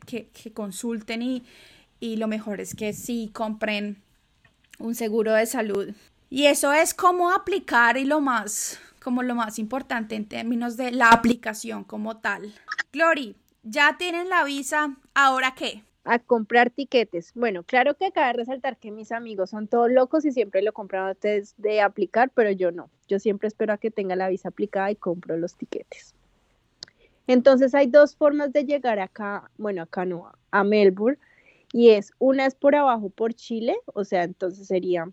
consulten 0.54 1.22
y, 1.22 1.44
y 2.00 2.18
lo 2.18 2.28
mejor 2.28 2.62
es 2.62 2.76
que 2.76 2.94
sí 2.94 3.30
compren 3.34 4.02
un 4.80 4.96
seguro 4.96 5.34
de 5.34 5.46
salud. 5.46 5.94
Y 6.30 6.46
eso 6.46 6.72
es 6.72 6.94
cómo 6.94 7.32
aplicar 7.32 7.98
y 7.98 8.06
lo 8.06 8.22
más, 8.22 8.80
como 9.04 9.22
lo 9.22 9.36
más 9.36 9.60
importante 9.60 10.16
en 10.16 10.26
términos 10.26 10.78
de 10.78 10.92
la 10.92 11.10
aplicación 11.10 11.84
como 11.84 12.18
tal. 12.18 12.54
Glory, 12.94 13.36
ya 13.64 13.98
tienen 13.98 14.30
la 14.30 14.44
visa, 14.44 14.98
¿ahora 15.14 15.54
qué? 15.56 15.84
a 16.04 16.20
comprar 16.20 16.72
tiquetes. 16.72 17.32
Bueno, 17.36 17.64
claro 17.64 17.96
que 17.96 18.08
acaba 18.08 18.28
de 18.28 18.34
resaltar 18.34 18.78
que 18.78 18.92
mis 18.92 19.12
amigos 19.12 19.52
son 19.52 19.68
todos 19.68 19.92
locos 19.92 20.26
y 20.26 20.32
siempre 20.32 20.62
lo 20.62 20.74
compran 20.74 21.10
antes 21.10 21.54
de 21.58 21.82
aplicar, 21.82 22.32
pero 22.34 22.52
yo 22.52 22.72
no. 22.72 22.90
Yo 23.08 23.20
siempre 23.20 23.48
espero 23.48 23.74
a 23.74 23.78
que 23.78 23.92
tenga 23.92 24.16
la 24.16 24.30
visa 24.30 24.50
aplicada 24.50 24.92
y 24.92 24.96
compro 24.96 25.38
los 25.38 25.56
tiquetes. 25.56 26.16
Entonces 27.28 27.76
hay 27.76 27.88
dos 27.88 28.16
formas 28.16 28.52
de 28.52 28.66
llegar 28.66 29.00
acá, 29.00 29.50
bueno, 29.58 29.84
acá 29.84 30.06
no, 30.06 30.32
a 30.50 30.64
Melbourne, 30.64 31.20
y 31.72 31.92
es 31.92 32.12
una 32.18 32.46
es 32.46 32.56
por 32.56 32.76
abajo 32.76 33.10
por 33.10 33.34
Chile, 33.34 33.78
o 33.86 34.04
sea, 34.04 34.24
entonces 34.24 34.68
sería 34.68 35.10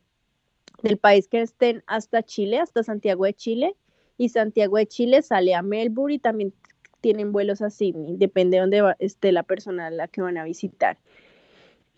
del 0.82 0.96
país 0.96 1.28
que 1.28 1.42
estén 1.42 1.84
hasta 1.86 2.22
Chile, 2.22 2.58
hasta 2.58 2.82
Santiago 2.82 3.24
de 3.24 3.34
Chile, 3.34 3.76
y 4.16 4.30
Santiago 4.30 4.78
de 4.78 4.86
Chile 4.86 5.22
sale 5.22 5.54
a 5.54 5.62
Melbourne 5.62 6.14
y 6.14 6.18
también 6.18 6.52
tienen 7.00 7.32
vuelos 7.32 7.62
a 7.62 7.70
Sydney, 7.70 8.16
depende 8.16 8.56
de 8.56 8.60
dónde 8.60 8.94
esté 8.98 9.32
la 9.32 9.42
persona 9.42 9.86
a 9.86 9.90
la 9.90 10.08
que 10.08 10.22
van 10.22 10.38
a 10.38 10.44
visitar. 10.44 10.98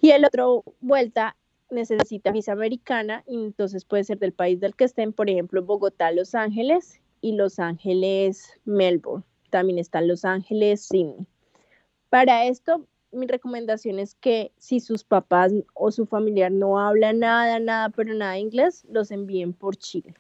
Y 0.00 0.10
el 0.10 0.24
otro 0.24 0.64
vuelta 0.80 1.36
necesita 1.70 2.32
visa 2.32 2.52
americana 2.52 3.22
y 3.26 3.36
entonces 3.36 3.84
puede 3.84 4.04
ser 4.04 4.18
del 4.18 4.32
país 4.32 4.60
del 4.60 4.74
que 4.74 4.84
estén, 4.84 5.12
por 5.12 5.30
ejemplo, 5.30 5.62
Bogotá, 5.62 6.10
Los 6.10 6.34
Ángeles 6.34 7.00
y 7.20 7.32
Los 7.32 7.58
Ángeles, 7.58 8.58
Melbourne. 8.64 9.24
También 9.50 9.78
están 9.78 10.08
Los 10.08 10.24
Ángeles, 10.24 10.82
Sydney. 10.82 11.26
Para 12.08 12.46
esto, 12.46 12.86
mi 13.12 13.26
recomendación 13.26 13.98
es 13.98 14.14
que 14.14 14.52
si 14.58 14.80
sus 14.80 15.04
papás 15.04 15.52
o 15.74 15.90
su 15.90 16.06
familiar 16.06 16.50
no 16.50 16.78
habla 16.78 17.12
nada, 17.12 17.58
nada, 17.58 17.90
pero 17.90 18.14
nada 18.14 18.32
de 18.32 18.40
inglés, 18.40 18.84
los 18.90 19.10
envíen 19.10 19.52
por 19.52 19.76
Chile. 19.76 20.14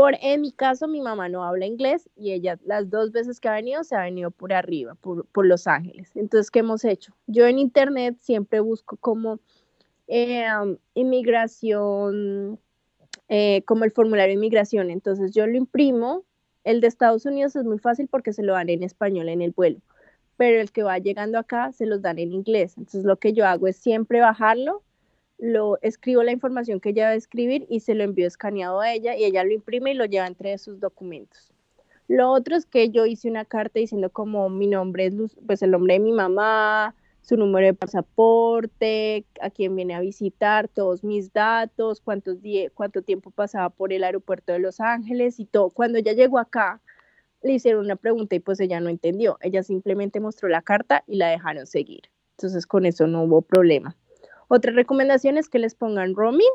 Por, 0.00 0.16
en 0.22 0.40
mi 0.40 0.50
caso, 0.50 0.88
mi 0.88 1.02
mamá 1.02 1.28
no 1.28 1.44
habla 1.44 1.66
inglés 1.66 2.08
y 2.16 2.32
ella 2.32 2.58
las 2.64 2.88
dos 2.88 3.12
veces 3.12 3.38
que 3.38 3.50
ha 3.50 3.52
venido 3.52 3.84
se 3.84 3.96
ha 3.96 4.00
venido 4.00 4.30
por 4.30 4.54
arriba, 4.54 4.94
por, 4.94 5.46
Los 5.46 5.66
Ángeles. 5.66 6.10
Entonces, 6.14 6.50
¿qué 6.50 6.60
hemos 6.60 6.86
hecho? 6.86 7.14
Yo 7.26 7.46
en 7.46 7.58
internet 7.58 8.16
siempre 8.22 8.60
busco 8.60 8.96
como 8.96 9.40
eh, 10.08 10.46
inmigración, 10.94 12.58
eh, 13.28 13.62
como 13.66 13.84
el 13.84 13.90
formulario 13.90 14.28
de 14.28 14.36
inmigración. 14.36 14.88
Entonces, 14.88 15.34
yo 15.34 15.46
lo 15.46 15.58
imprimo. 15.58 16.24
El 16.64 16.80
de 16.80 16.86
Estados 16.86 17.26
Unidos 17.26 17.54
es 17.54 17.64
muy 17.64 17.78
fácil 17.78 18.08
porque 18.08 18.32
se 18.32 18.42
lo 18.42 18.54
dan 18.54 18.70
en 18.70 18.82
español 18.82 19.28
en 19.28 19.42
el 19.42 19.50
vuelo, 19.50 19.82
pero 20.38 20.62
el 20.62 20.72
que 20.72 20.82
va 20.82 20.96
llegando 20.96 21.38
acá 21.38 21.72
se 21.72 21.84
los 21.84 22.00
dan 22.00 22.18
en 22.18 22.32
inglés. 22.32 22.78
Entonces, 22.78 23.04
lo 23.04 23.18
que 23.18 23.34
yo 23.34 23.46
hago 23.46 23.66
es 23.66 23.76
siempre 23.76 24.20
bajarlo 24.20 24.82
lo 25.40 25.78
escribo 25.80 26.22
la 26.22 26.32
información 26.32 26.80
que 26.80 26.90
ella 26.90 27.06
va 27.06 27.10
a 27.10 27.14
escribir 27.14 27.66
y 27.68 27.80
se 27.80 27.94
lo 27.94 28.04
envío 28.04 28.26
escaneado 28.26 28.80
a 28.80 28.92
ella 28.92 29.16
y 29.16 29.24
ella 29.24 29.42
lo 29.42 29.52
imprime 29.52 29.92
y 29.92 29.94
lo 29.94 30.04
lleva 30.04 30.26
entre 30.26 30.56
sus 30.58 30.80
documentos. 30.80 31.52
Lo 32.08 32.30
otro 32.30 32.56
es 32.56 32.66
que 32.66 32.90
yo 32.90 33.06
hice 33.06 33.28
una 33.30 33.44
carta 33.44 33.78
diciendo 33.78 34.10
como 34.10 34.50
mi 34.50 34.66
nombre 34.66 35.06
es 35.06 35.14
pues 35.46 35.62
el 35.62 35.70
nombre 35.70 35.94
de 35.94 36.00
mi 36.00 36.12
mamá, 36.12 36.94
su 37.22 37.36
número 37.36 37.66
de 37.66 37.74
pasaporte, 37.74 39.24
a 39.40 39.50
quién 39.50 39.76
viene 39.76 39.94
a 39.94 40.00
visitar, 40.00 40.68
todos 40.68 41.04
mis 41.04 41.32
datos, 41.32 42.00
cuántos 42.00 42.38
cuánto 42.74 43.02
tiempo 43.02 43.30
pasaba 43.30 43.70
por 43.70 43.92
el 43.92 44.04
aeropuerto 44.04 44.52
de 44.52 44.58
Los 44.58 44.80
Ángeles 44.80 45.38
y 45.38 45.44
todo. 45.44 45.70
Cuando 45.70 45.98
ella 45.98 46.12
llegó 46.12 46.38
acá, 46.38 46.80
le 47.42 47.52
hicieron 47.52 47.84
una 47.84 47.96
pregunta 47.96 48.34
y 48.34 48.40
pues 48.40 48.60
ella 48.60 48.80
no 48.80 48.88
entendió. 48.88 49.38
Ella 49.40 49.62
simplemente 49.62 50.20
mostró 50.20 50.48
la 50.48 50.62
carta 50.62 51.04
y 51.06 51.16
la 51.16 51.28
dejaron 51.28 51.66
seguir. 51.66 52.02
Entonces 52.36 52.66
con 52.66 52.86
eso 52.86 53.06
no 53.06 53.22
hubo 53.22 53.42
problema. 53.42 53.96
Otra 54.52 54.72
recomendación 54.72 55.38
es 55.38 55.48
que 55.48 55.60
les 55.60 55.76
pongan 55.76 56.16
roaming, 56.16 56.50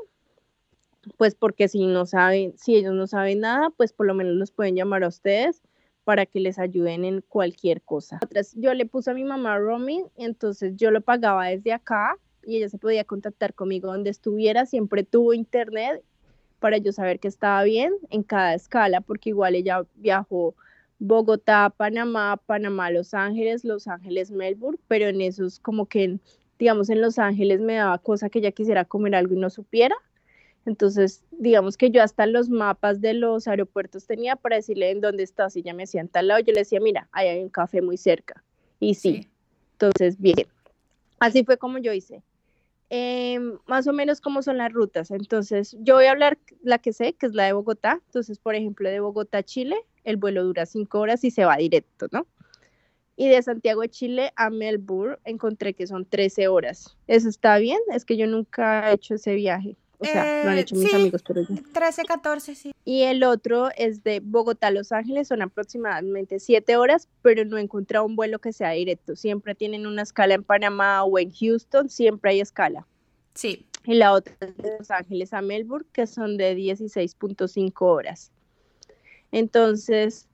pues 1.15 1.33
porque 1.33 1.69
si 1.69 1.87
no 1.87 2.05
saben, 2.05 2.53
si 2.57 2.75
ellos 2.75 2.93
no 2.93 3.07
saben 3.07 3.39
nada, 3.39 3.69
pues 3.69 3.93
por 3.93 4.05
lo 4.05 4.13
menos 4.13 4.35
los 4.35 4.51
pueden 4.51 4.75
llamar 4.75 5.05
a 5.05 5.07
ustedes 5.07 5.61
para 6.03 6.25
que 6.25 6.41
les 6.41 6.59
ayuden 6.59 7.05
en 7.05 7.21
cualquier 7.21 7.81
cosa. 7.81 8.19
Otras, 8.21 8.53
yo 8.57 8.73
le 8.73 8.85
puse 8.85 9.11
a 9.11 9.13
mi 9.13 9.23
mamá 9.23 9.57
roaming, 9.59 10.07
entonces 10.17 10.73
yo 10.75 10.91
lo 10.91 10.99
pagaba 10.99 11.45
desde 11.45 11.71
acá 11.71 12.17
y 12.43 12.57
ella 12.57 12.67
se 12.67 12.77
podía 12.77 13.05
contactar 13.05 13.53
conmigo 13.53 13.87
donde 13.87 14.09
estuviera, 14.09 14.65
siempre 14.65 15.05
tuvo 15.05 15.33
internet 15.33 16.03
para 16.59 16.77
yo 16.79 16.91
saber 16.91 17.21
que 17.21 17.29
estaba 17.29 17.63
bien 17.63 17.93
en 18.09 18.23
cada 18.23 18.55
escala, 18.55 18.99
porque 18.99 19.29
igual 19.29 19.55
ella 19.55 19.85
viajó 19.95 20.53
Bogotá, 20.99 21.69
Panamá, 21.69 22.41
Panamá, 22.45 22.91
Los 22.91 23.13
Ángeles, 23.13 23.63
Los 23.63 23.87
Ángeles, 23.87 24.31
Melbourne, 24.31 24.79
pero 24.89 25.07
en 25.07 25.21
esos 25.21 25.59
como 25.59 25.85
que 25.85 26.19
digamos, 26.59 26.89
en 26.89 27.01
Los 27.01 27.19
Ángeles 27.19 27.61
me 27.61 27.75
daba 27.75 27.97
cosa 27.97 28.29
que 28.29 28.39
ella 28.39 28.51
quisiera 28.51 28.85
comer 28.85 29.15
algo 29.15 29.33
y 29.33 29.37
no 29.37 29.49
supiera. 29.49 29.95
Entonces, 30.65 31.23
digamos 31.31 31.77
que 31.77 31.91
yo 31.91 32.01
hasta 32.01 32.25
los 32.25 32.49
mapas 32.49 32.99
de 32.99 33.13
los 33.13 33.47
aeropuertos 33.47 34.07
tenía 34.07 34.35
para 34.35 34.55
decirle 34.55 34.89
en 34.89 34.99
dónde 34.99 35.23
estás 35.23 35.55
y 35.55 35.59
ella 35.59 35.73
me 35.73 35.83
decía 35.83 36.01
en 36.01 36.07
tal 36.07 36.27
lado. 36.27 36.39
Yo 36.39 36.53
le 36.53 36.61
decía, 36.61 36.79
mira, 36.79 37.07
ahí 37.11 37.27
hay 37.27 37.43
un 37.43 37.49
café 37.49 37.81
muy 37.81 37.97
cerca. 37.97 38.43
Y 38.79 38.95
sí, 38.95 39.29
entonces, 39.73 40.19
bien. 40.19 40.47
Así 41.19 41.43
fue 41.43 41.57
como 41.57 41.77
yo 41.77 41.93
hice. 41.93 42.23
Em, 42.89 43.57
más 43.67 43.87
o 43.87 43.93
menos 43.93 44.21
cómo 44.21 44.41
son 44.41 44.57
las 44.57 44.71
rutas. 44.71 45.11
Entonces, 45.11 45.75
yo 45.79 45.95
voy 45.95 46.05
a 46.05 46.11
hablar 46.11 46.37
la 46.63 46.79
que 46.79 46.93
sé, 46.93 47.13
que 47.13 47.27
es 47.27 47.33
la 47.33 47.45
de 47.45 47.53
Bogotá. 47.53 48.01
Entonces, 48.05 48.39
por 48.39 48.55
ejemplo, 48.55 48.89
de 48.89 48.99
Bogotá 48.99 49.39
a 49.39 49.43
Chile, 49.43 49.77
el 50.03 50.17
vuelo 50.17 50.43
dura 50.43 50.65
cinco 50.65 50.99
horas 50.99 51.23
y 51.23 51.31
se 51.31 51.45
va 51.45 51.57
directo, 51.57 52.07
¿no? 52.11 52.25
Y 53.17 53.29
de 53.29 53.41
Santiago 53.41 53.81
de 53.81 53.89
Chile 53.89 54.33
a 54.35 54.49
Melbourne 54.49 55.17
encontré 55.23 55.73
que 55.73 55.87
son 55.87 56.05
13 56.05 56.47
horas. 56.47 56.97
¿Eso 57.07 57.29
está 57.29 57.57
bien? 57.57 57.79
Es 57.93 58.05
que 58.05 58.17
yo 58.17 58.27
nunca 58.27 58.89
he 58.89 58.95
hecho 58.95 59.15
ese 59.15 59.35
viaje. 59.35 59.77
O 59.97 60.05
sea, 60.05 60.43
lo 60.43 60.49
han 60.49 60.57
hecho 60.57 60.75
mis 60.75 60.91
eh, 60.91 60.95
amigos, 60.95 61.23
pero 61.25 61.41
yo. 61.41 61.55
13, 61.73 62.03
14, 62.03 62.55
sí. 62.55 62.73
Y 62.83 63.03
el 63.03 63.23
otro 63.23 63.69
es 63.77 64.03
de 64.03 64.19
Bogotá 64.19 64.67
a 64.67 64.71
Los 64.71 64.91
Ángeles, 64.91 65.29
son 65.29 65.41
aproximadamente 65.41 66.39
7 66.39 66.75
horas, 66.75 67.07
pero 67.21 67.45
no 67.45 67.57
he 67.57 67.61
encontrado 67.61 68.05
un 68.05 68.17
vuelo 68.17 68.39
que 68.39 68.51
sea 68.51 68.71
directo. 68.71 69.15
Siempre 69.15 69.55
tienen 69.55 69.87
una 69.87 70.01
escala 70.01 70.33
en 70.33 70.43
Panamá 70.43 71.03
o 71.05 71.17
en 71.17 71.31
Houston, 71.31 71.89
siempre 71.89 72.31
hay 72.31 72.41
escala. 72.41 72.85
Sí. 73.33 73.65
Y 73.85 73.93
la 73.93 74.11
otra 74.11 74.35
es 74.41 74.57
de 74.57 74.77
Los 74.79 74.91
Ángeles 74.91 75.33
a 75.33 75.41
Melbourne, 75.41 75.87
que 75.93 76.07
son 76.07 76.35
de 76.37 76.55
16.5 76.57 77.73
horas. 77.81 78.31
Entonces, 79.31 80.27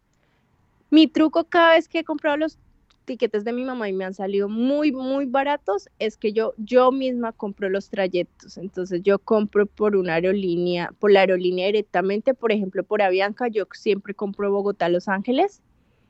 mi 0.90 1.08
truco 1.08 1.44
cada 1.44 1.76
vez 1.76 1.88
que 1.88 2.00
he 2.00 2.04
comprado 2.04 2.38
los 2.38 2.58
tiquetes 3.06 3.44
de 3.44 3.54
mi 3.54 3.64
mamá 3.64 3.90
y 3.90 3.94
me 3.94 4.06
han 4.06 4.14
salido 4.14 4.48
muy, 4.50 4.92
muy 4.92 5.26
baratos, 5.26 5.90
es 6.00 6.18
que 6.18 6.34
yo, 6.34 6.54
yo 6.58 6.92
misma 6.92 7.32
compro 7.32 7.70
los 7.70 7.90
trayectos. 7.90 8.58
Entonces 8.58 9.02
yo 9.04 9.20
compro 9.20 9.66
por 9.66 9.96
una 9.96 10.16
aerolínea, 10.16 10.94
por 11.00 11.12
la 11.12 11.22
aerolínea 11.22 11.68
directamente, 11.68 12.34
por 12.34 12.52
ejemplo, 12.52 12.84
por 12.84 13.02
Avianca, 13.02 13.48
yo 13.48 13.66
siempre 13.74 14.14
compro 14.14 14.52
Bogotá, 14.52 14.90
Los 14.90 15.08
Ángeles 15.08 15.62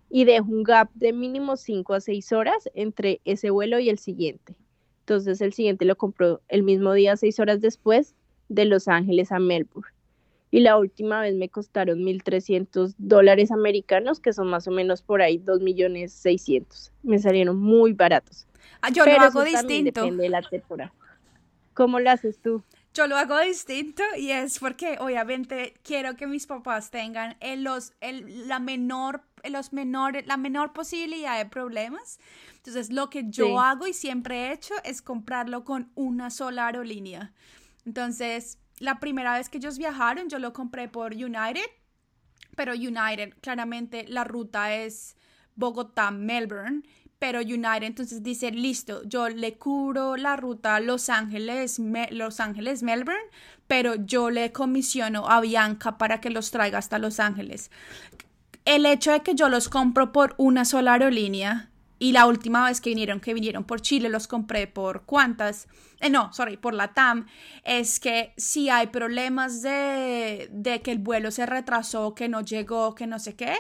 y 0.10 0.26
dejo 0.26 0.52
un 0.52 0.64
gap 0.64 0.90
de 0.94 1.14
mínimo 1.14 1.56
5 1.56 1.94
a 1.94 2.02
6 2.02 2.32
horas 2.34 2.70
entre 2.74 3.22
ese 3.26 3.50
vuelo 3.50 3.80
y 3.80 3.90
el 3.90 3.98
siguiente. 3.98 4.56
Entonces 5.02 5.42
el 5.42 5.54
siguiente 5.54 5.86
lo 5.86 5.96
compro 5.96 6.42
el 6.50 6.64
mismo 6.64 6.94
día, 6.94 7.18
6 7.18 7.40
horas 7.40 7.62
después, 7.62 8.16
de 8.50 8.66
Los 8.66 8.90
Ángeles 8.90 9.32
a 9.32 9.40
Melbourne 9.40 9.92
y 10.52 10.60
la 10.60 10.78
última 10.78 11.22
vez 11.22 11.34
me 11.36 11.50
costaron 11.50 12.00
1.300 12.00 12.94
dólares 12.98 13.52
americanos, 13.52 14.20
que 14.20 14.34
son 14.34 14.50
más 14.50 14.68
o 14.68 14.72
menos 14.72 15.02
por 15.02 15.22
ahí 15.22 15.40
2.600.000. 15.40 16.92
Me 17.04 17.20
salieron 17.20 17.58
muy 17.58 17.94
baratos. 17.94 18.46
Ah, 18.82 18.90
yo 18.90 19.06
lo 19.06 19.14
hago 19.14 19.44
distinto. 19.44 20.02
Depende 20.02 20.24
de 20.24 20.30
la 20.30 20.42
temporada. 20.42 20.94
¿Cómo 21.74 22.00
lo 22.02 22.12
haces 22.12 22.38
tú? 22.40 22.62
Yo 22.94 23.08
lo 23.08 23.16
hago 23.16 23.40
distinto 23.40 24.04
y 24.18 24.32
es 24.32 24.60
porque 24.60 24.98
obviamente 25.00 25.74
quiero 25.82 26.18
que 26.18 26.28
mis 26.28 26.46
papás 26.46 26.92
tengan 26.92 27.38
el, 27.40 27.64
los, 27.64 27.94
el, 28.02 28.50
la 28.50 28.60
menor 28.60 29.22
los 29.50 29.74
menores, 29.74 30.28
la 30.28 30.38
menor 30.38 30.74
posibilidad 30.74 31.38
de 31.38 31.46
problemas. 31.50 32.20
Entonces, 32.58 32.92
lo 32.92 33.10
que 33.10 33.24
yo 33.28 33.60
hago 33.60 33.88
y 33.88 33.94
siempre 33.94 34.50
he 34.50 34.54
hecho 34.54 34.74
es 34.84 35.02
comprarlo 35.02 35.64
con 35.64 35.90
una 35.96 36.30
sola 36.30 36.68
aerolínea. 36.68 37.34
Entonces, 37.86 38.60
la 38.82 39.00
primera 39.00 39.38
vez 39.38 39.48
que 39.48 39.60
ellos 39.60 39.78
viajaron, 39.78 40.28
yo 40.28 40.40
lo 40.40 40.54
compré 40.54 40.88
por 40.88 41.14
United, 41.14 41.70
pero 42.56 42.74
United, 42.74 43.36
claramente 43.40 44.06
la 44.08 44.24
ruta 44.24 44.74
es 44.74 45.16
Bogotá-Melbourne, 45.56 46.84
pero 47.20 47.40
United 47.40 47.84
entonces 47.84 48.24
dice, 48.24 48.50
listo, 48.52 49.04
yo 49.04 49.30
le 49.30 49.60
cubro 49.60 50.18
la 50.18 50.36
ruta 50.36 50.80
Los 50.80 51.10
Ángeles, 51.10 51.80
Los 52.10 52.40
Ángeles, 52.40 52.82
Melbourne, 52.82 53.22
pero 53.68 53.94
yo 53.96 54.32
le 54.32 54.52
comisiono 54.52 55.30
a 55.30 55.40
Bianca 55.42 56.00
para 56.00 56.20
que 56.20 56.32
los 56.32 56.50
traiga 56.50 56.80
hasta 56.80 56.98
Los 56.98 57.20
Ángeles. 57.20 57.70
El 58.66 58.88
hecho 58.88 59.12
de 59.12 59.22
que 59.22 59.36
yo 59.36 59.50
los 59.50 59.70
compro 59.70 60.12
por 60.12 60.34
una 60.38 60.66
sola 60.66 60.94
aerolínea 60.94 61.71
y 62.02 62.14
la 62.14 62.26
última 62.26 62.66
vez 62.66 62.82
que 62.82 62.90
vinieron, 62.90 63.20
que 63.20 63.36
vinieron 63.36 63.64
por 63.64 63.80
Chile, 63.80 64.10
los 64.10 64.28
compré 64.28 64.66
por 64.66 65.04
cuántas, 65.04 65.68
eh, 66.00 66.10
no, 66.10 66.34
sorry, 66.34 66.58
por 66.58 66.74
la 66.74 66.96
TAM, 66.96 67.28
es 67.64 68.00
que 68.00 68.34
si 68.38 68.70
hay 68.70 68.88
problemas 68.88 69.62
de, 69.62 70.50
de 70.52 70.82
que 70.82 70.94
el 70.94 70.98
vuelo 70.98 71.30
se 71.30 71.46
retrasó, 71.46 72.16
que 72.16 72.28
no 72.28 72.42
llegó, 72.42 72.96
que 72.96 73.06
no 73.06 73.20
sé 73.20 73.36
qué, 73.36 73.54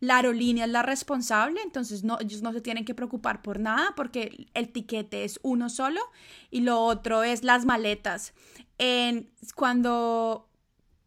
la 0.00 0.16
aerolínea 0.16 0.64
es 0.64 0.72
la 0.72 0.82
responsable, 0.82 1.60
entonces 1.62 2.02
no, 2.02 2.18
ellos 2.20 2.42
no 2.42 2.52
se 2.52 2.60
tienen 2.60 2.84
que 2.84 2.96
preocupar 2.96 3.42
por 3.42 3.60
nada 3.60 3.92
porque 3.94 4.48
el 4.54 4.70
tiquete 4.70 5.22
es 5.22 5.38
uno 5.44 5.70
solo 5.70 6.00
y 6.50 6.62
lo 6.62 6.80
otro 6.80 7.22
es 7.22 7.44
las 7.44 7.64
maletas. 7.64 8.34
En, 8.76 9.30
cuando, 9.54 10.48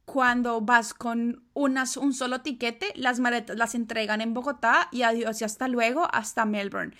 cuando 0.08 0.62
vas 0.62 0.94
con 0.94 1.44
unas, 1.54 1.98
un 1.98 2.14
solo 2.14 2.40
tiquete, 2.40 2.94
las 2.96 3.20
maletas 3.20 3.58
las 3.58 3.76
entregan 3.76 4.22
en 4.22 4.34
Bogotá 4.34 4.88
y 4.90 5.02
adiós 5.02 5.42
y 5.42 5.44
hasta 5.44 5.68
luego, 5.68 6.08
hasta 6.14 6.46
Melbourne. 6.46 6.94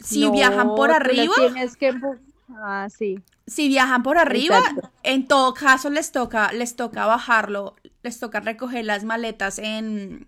Si 0.00 0.26
viajan 0.30 0.68
por 0.68 0.90
arriba... 0.90 1.34
Que... 1.78 1.94
Ah, 2.56 2.88
sí. 2.90 3.20
Si 3.46 3.68
viajan 3.68 4.02
por 4.02 4.16
arriba, 4.16 4.58
en 5.02 5.28
todo 5.28 5.52
caso 5.52 5.90
les 5.90 6.12
toca, 6.12 6.50
les 6.52 6.76
toca 6.76 7.04
bajarlo, 7.04 7.76
les 8.02 8.18
toca 8.18 8.40
recoger 8.40 8.86
las 8.86 9.04
maletas 9.04 9.58
en, 9.58 10.26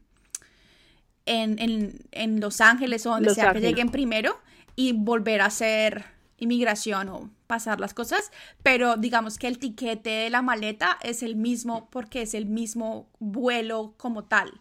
en, 1.24 2.40
Los 2.40 2.60
Ángeles 2.60 3.06
o 3.06 3.10
donde 3.10 3.34
sea 3.34 3.54
que 3.54 3.60
lleguen 3.62 3.88
primero 3.88 4.38
y 4.76 4.92
volver 4.92 5.40
a 5.40 5.46
hacer 5.46 6.13
inmigración 6.38 7.08
o 7.08 7.30
pasar 7.46 7.80
las 7.80 7.94
cosas, 7.94 8.30
pero 8.62 8.96
digamos 8.96 9.38
que 9.38 9.46
el 9.46 9.58
tiquete 9.58 10.10
de 10.10 10.30
la 10.30 10.42
maleta 10.42 10.98
es 11.02 11.22
el 11.22 11.36
mismo 11.36 11.88
porque 11.90 12.22
es 12.22 12.34
el 12.34 12.46
mismo 12.46 13.08
vuelo 13.18 13.94
como 13.96 14.24
tal. 14.24 14.60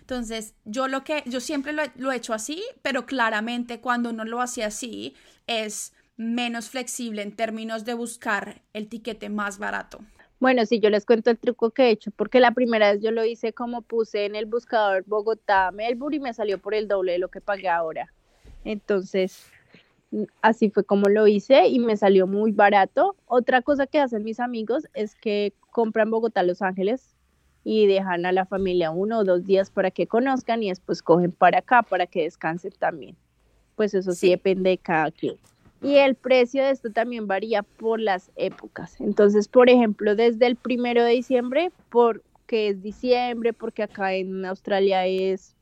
Entonces, 0.00 0.54
yo 0.66 0.86
lo 0.86 1.02
que, 1.02 1.22
yo 1.24 1.40
siempre 1.40 1.72
lo, 1.72 2.12
he 2.12 2.16
hecho 2.16 2.34
así, 2.34 2.62
pero 2.82 3.06
claramente 3.06 3.80
cuando 3.80 4.10
uno 4.10 4.26
lo 4.26 4.42
hace 4.42 4.62
así 4.62 5.14
es 5.46 5.94
menos 6.16 6.68
flexible 6.68 7.22
en 7.22 7.34
términos 7.34 7.86
de 7.86 7.94
buscar 7.94 8.60
el 8.74 8.88
tiquete 8.88 9.30
más 9.30 9.58
barato. 9.58 10.00
Bueno, 10.40 10.66
sí, 10.66 10.78
yo 10.78 10.90
les 10.90 11.06
cuento 11.06 11.30
el 11.30 11.38
truco 11.38 11.70
que 11.70 11.84
he 11.84 11.90
hecho, 11.90 12.10
porque 12.10 12.38
la 12.38 12.50
primera 12.50 12.92
vez 12.92 13.00
yo 13.02 13.12
lo 13.12 13.24
hice 13.24 13.54
como 13.54 13.80
puse 13.80 14.26
en 14.26 14.34
el 14.34 14.44
buscador 14.44 15.04
Bogotá, 15.06 15.70
Melbourne 15.70 16.16
y 16.16 16.20
me 16.20 16.34
salió 16.34 16.58
por 16.58 16.74
el 16.74 16.86
doble 16.86 17.12
de 17.12 17.18
lo 17.18 17.30
que 17.30 17.40
pagué 17.40 17.70
ahora. 17.70 18.12
Entonces, 18.62 19.50
así 20.42 20.70
fue 20.70 20.84
como 20.84 21.08
lo 21.08 21.26
hice 21.26 21.66
y 21.68 21.78
me 21.78 21.96
salió 21.96 22.26
muy 22.26 22.52
barato. 22.52 23.16
Otra 23.26 23.62
cosa 23.62 23.86
que 23.86 24.00
hacen 24.00 24.24
mis 24.24 24.40
amigos 24.40 24.86
es 24.94 25.14
que 25.14 25.52
compran 25.70 26.10
Bogotá, 26.10 26.42
Los 26.42 26.62
Ángeles 26.62 27.14
y 27.64 27.86
dejan 27.86 28.26
a 28.26 28.32
la 28.32 28.44
familia 28.44 28.90
uno 28.90 29.20
o 29.20 29.24
dos 29.24 29.46
días 29.46 29.70
para 29.70 29.90
que 29.90 30.06
conozcan 30.06 30.62
y 30.62 30.68
después 30.68 31.02
cogen 31.02 31.32
para 31.32 31.58
acá 31.58 31.82
para 31.82 32.06
que 32.06 32.24
descansen 32.24 32.72
también. 32.78 33.16
Pues 33.74 33.94
eso 33.94 34.12
sí 34.12 34.30
depende 34.30 34.70
de 34.70 34.78
cada 34.78 35.10
quien. 35.10 35.36
Y 35.82 35.96
el 35.96 36.14
precio 36.14 36.62
de 36.62 36.70
esto 36.70 36.90
también 36.90 37.26
varía 37.26 37.62
por 37.62 38.00
las 38.00 38.30
épocas. 38.36 38.98
Entonces, 39.00 39.48
por 39.48 39.68
ejemplo, 39.68 40.14
desde 40.14 40.46
el 40.46 40.56
primero 40.56 41.04
de 41.04 41.12
diciembre, 41.12 41.72
porque 41.90 42.68
es 42.68 42.82
diciembre, 42.82 43.52
porque 43.52 43.82
acá 43.82 44.14
en 44.14 44.44
Australia 44.46 45.06
es 45.06 45.53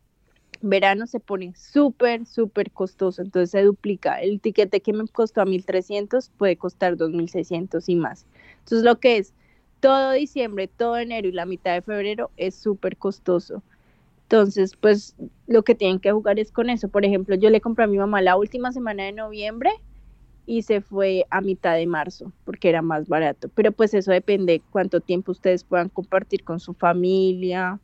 verano, 0.63 1.07
se 1.07 1.21
pone 1.21 1.55
súper, 1.55 2.27
súper 2.27 2.71
costoso. 2.71 3.23
Entonces 3.23 3.51
se 3.51 3.63
duplica. 3.63 4.21
El 4.21 4.41
tiquete 4.41 4.81
que 4.81 4.93
me 4.93 5.07
costó 5.09 5.43
a 5.43 5.45
1.300 5.45 6.31
puede 6.39 6.57
costar 6.57 6.97
2.600 6.97 7.89
y 7.89 7.97
más. 7.97 8.27
Entonces, 8.61 8.85
lo 8.85 8.99
que 9.01 9.19
es 9.19 9.35
todo 9.81 10.13
diciembre, 10.13 10.69
todo 10.69 10.97
enero 10.99 11.29
y 11.29 11.33
la 11.33 11.47
mitad 11.47 11.75
de 11.75 11.83
febrero 11.83 12.31
es 12.37 12.55
súper 12.55 12.97
costoso. 12.97 13.63
Entonces, 14.25 14.77
pues 14.77 15.17
lo 15.47 15.63
que 15.65 15.75
tienen 15.75 16.01
que 16.01 16.13
jugar 16.13 16.39
es 16.39 16.53
con 16.53 16.71
eso. 16.71 16.89
Por 16.89 17.05
ejemplo, 17.05 17.35
yo 17.37 17.51
le 17.51 17.61
compré 17.61 17.85
a 17.85 17.89
mi 17.89 17.99
mamá 17.99 18.23
la 18.23 18.37
última 18.37 18.73
semana 18.73 19.05
de 19.05 19.13
noviembre 19.13 19.71
y 20.47 20.63
se 20.63 20.81
fue 20.81 21.27
a 21.31 21.41
mitad 21.41 21.77
de 21.77 21.87
marzo 21.87 22.33
porque 22.45 22.69
era 22.69 22.83
más 22.83 23.09
barato. 23.09 23.49
Pero 23.55 23.73
pues 23.73 23.95
eso 23.95 24.13
depende 24.13 24.63
cuánto 24.71 25.01
tiempo 25.01 25.33
ustedes 25.33 25.65
puedan 25.65 25.89
compartir 25.89 26.45
con 26.45 26.61
su 26.61 26.75
familia. 26.75 27.81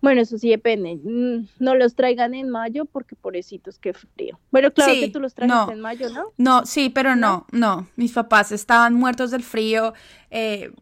Bueno, 0.00 0.20
eso 0.22 0.38
sí 0.38 0.48
depende. 0.48 0.98
Mm, 1.02 1.46
no 1.58 1.74
los 1.74 1.94
traigan 1.94 2.34
en 2.34 2.48
mayo 2.48 2.84
porque 2.86 3.16
pobrecitos, 3.16 3.78
qué 3.78 3.92
frío. 3.92 4.38
Bueno, 4.50 4.72
claro 4.72 4.92
que 4.94 5.08
tú 5.08 5.20
los 5.20 5.34
traes 5.34 5.52
en 5.70 5.80
mayo, 5.80 6.08
¿no? 6.10 6.32
No, 6.38 6.64
sí, 6.66 6.90
pero 6.90 7.16
no, 7.16 7.46
no. 7.52 7.88
Mis 7.96 8.12
papás 8.12 8.52
estaban 8.52 8.94
muertos 8.94 9.30
del 9.30 9.42
frío. 9.42 9.94
Eh, 10.30 10.72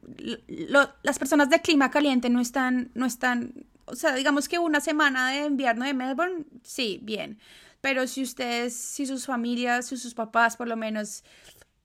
las 1.03 1.19
personas 1.19 1.51
de 1.51 1.61
clima 1.61 1.91
caliente 1.91 2.31
no 2.31 2.41
están, 2.41 2.91
no 2.95 3.07
están, 3.07 3.67
o 3.87 3.97
sea, 3.97 4.15
digamos 4.15 4.49
que 4.49 4.59
una 4.59 4.81
semana 4.81 5.31
de 5.31 5.47
invierno 5.47 5.85
de 5.85 5.95
Melbourne, 5.95 6.45
sí, 6.63 7.01
bien 7.03 7.39
pero 7.81 8.07
si 8.07 8.23
ustedes, 8.23 8.75
si 8.75 9.07
sus 9.07 9.27
familias, 9.27 9.87
si 9.87 9.97
sus 9.97 10.15
papás 10.15 10.57
por 10.57 10.69
lo 10.69 10.77
menos 10.77 11.25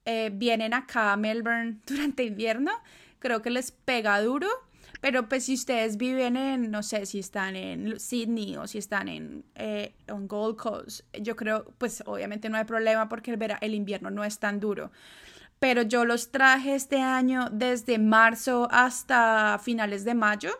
eh, 0.06 0.32
vienen 0.34 0.74
acá 0.74 1.14
a 1.14 1.18
Melbourne 1.18 1.80
durante 1.86 2.24
invierno, 2.24 2.72
creo 3.20 3.42
que 3.42 3.50
les 3.50 3.72
pega 3.72 4.22
duro. 4.22 4.48
Pero 5.04 5.28
pues 5.28 5.44
si 5.44 5.56
ustedes 5.56 5.98
viven 5.98 6.38
en, 6.38 6.72
no 6.72 6.82
sé, 6.82 7.06
si 7.06 7.20
están 7.20 7.58
en 7.58 8.00
Sydney 8.00 8.56
o 8.56 8.68
si 8.68 8.78
están 8.78 9.10
en, 9.10 9.44
eh, 9.56 9.94
Gold 10.08 10.56
Coast, 10.56 11.02
yo 11.20 11.36
creo, 11.36 11.66
pues 11.78 12.02
obviamente 12.06 12.48
no 12.50 12.56
hay 12.56 12.64
problema 12.64 13.10
porque 13.10 13.32
el, 13.32 13.58
el 13.60 13.76
invierno 13.76 14.12
no 14.12 14.24
es 14.24 14.40
tan 14.40 14.62
duro. 14.62 14.94
Pero 15.60 15.82
yo 15.82 16.06
los 16.06 16.32
traje 16.32 16.74
este 16.76 17.02
año 17.02 17.50
desde 17.52 18.00
marzo 18.00 18.70
hasta 18.72 19.60
finales 19.62 20.06
de 20.06 20.14
mayo 20.14 20.52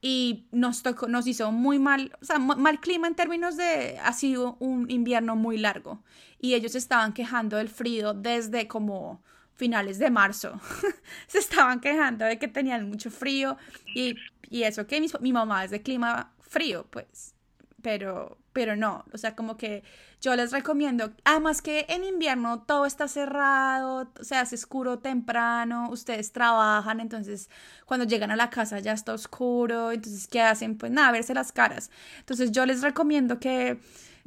y 0.00 0.48
nos 0.50 0.82
tocó, 0.82 1.06
nos 1.06 1.28
hizo 1.28 1.52
muy 1.52 1.78
mal, 1.78 2.10
o 2.20 2.24
sea, 2.24 2.40
mal 2.40 2.80
clima 2.80 3.06
en 3.06 3.14
términos 3.14 3.56
de, 3.56 3.96
ha 4.02 4.12
sido 4.12 4.56
un 4.58 4.90
invierno 4.90 5.36
muy 5.36 5.56
largo 5.56 6.02
y 6.40 6.54
ellos 6.54 6.74
estaban 6.74 7.12
quejando 7.12 7.58
del 7.58 7.68
frío 7.68 8.12
desde 8.12 8.66
como 8.66 9.22
finales 9.58 9.98
de 9.98 10.08
marzo. 10.08 10.58
Se 11.26 11.38
estaban 11.38 11.80
quejando 11.80 12.24
de 12.24 12.38
que 12.38 12.48
tenían 12.48 12.88
mucho 12.88 13.10
frío 13.10 13.58
y, 13.94 14.16
y 14.48 14.62
eso 14.62 14.86
que 14.86 15.00
mi, 15.00 15.08
mi 15.20 15.32
mamá 15.34 15.64
es 15.64 15.70
de 15.70 15.82
clima 15.82 16.32
frío, 16.40 16.86
pues 16.88 17.34
pero, 17.82 18.38
pero 18.52 18.76
no, 18.76 19.04
o 19.12 19.18
sea, 19.18 19.36
como 19.36 19.56
que 19.56 19.84
yo 20.20 20.34
les 20.34 20.50
recomiendo, 20.50 21.12
además 21.24 21.62
que 21.62 21.86
en 21.88 22.04
invierno 22.04 22.62
todo 22.62 22.86
está 22.86 23.06
cerrado, 23.06 24.10
o 24.18 24.24
sea, 24.24 24.40
hace 24.40 24.56
oscuro 24.56 24.98
temprano, 24.98 25.88
ustedes 25.90 26.32
trabajan, 26.32 26.98
entonces 27.00 27.48
cuando 27.86 28.04
llegan 28.04 28.30
a 28.32 28.36
la 28.36 28.50
casa 28.50 28.80
ya 28.80 28.92
está 28.92 29.12
oscuro, 29.14 29.92
entonces 29.92 30.26
¿qué 30.26 30.42
hacen? 30.42 30.76
Pues 30.76 30.90
nada, 30.90 31.12
verse 31.12 31.34
las 31.34 31.52
caras. 31.52 31.90
Entonces 32.18 32.50
yo 32.50 32.66
les 32.66 32.82
recomiendo 32.82 33.38
que, 33.38 33.78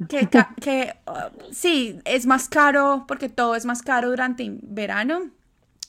que, 0.08 0.28
que 0.60 0.94
uh, 1.06 1.52
sí, 1.52 2.00
es 2.04 2.26
más 2.26 2.48
caro, 2.48 3.04
porque 3.06 3.28
todo 3.28 3.54
es 3.54 3.64
más 3.64 3.82
caro 3.82 4.10
durante 4.10 4.48
verano, 4.62 5.30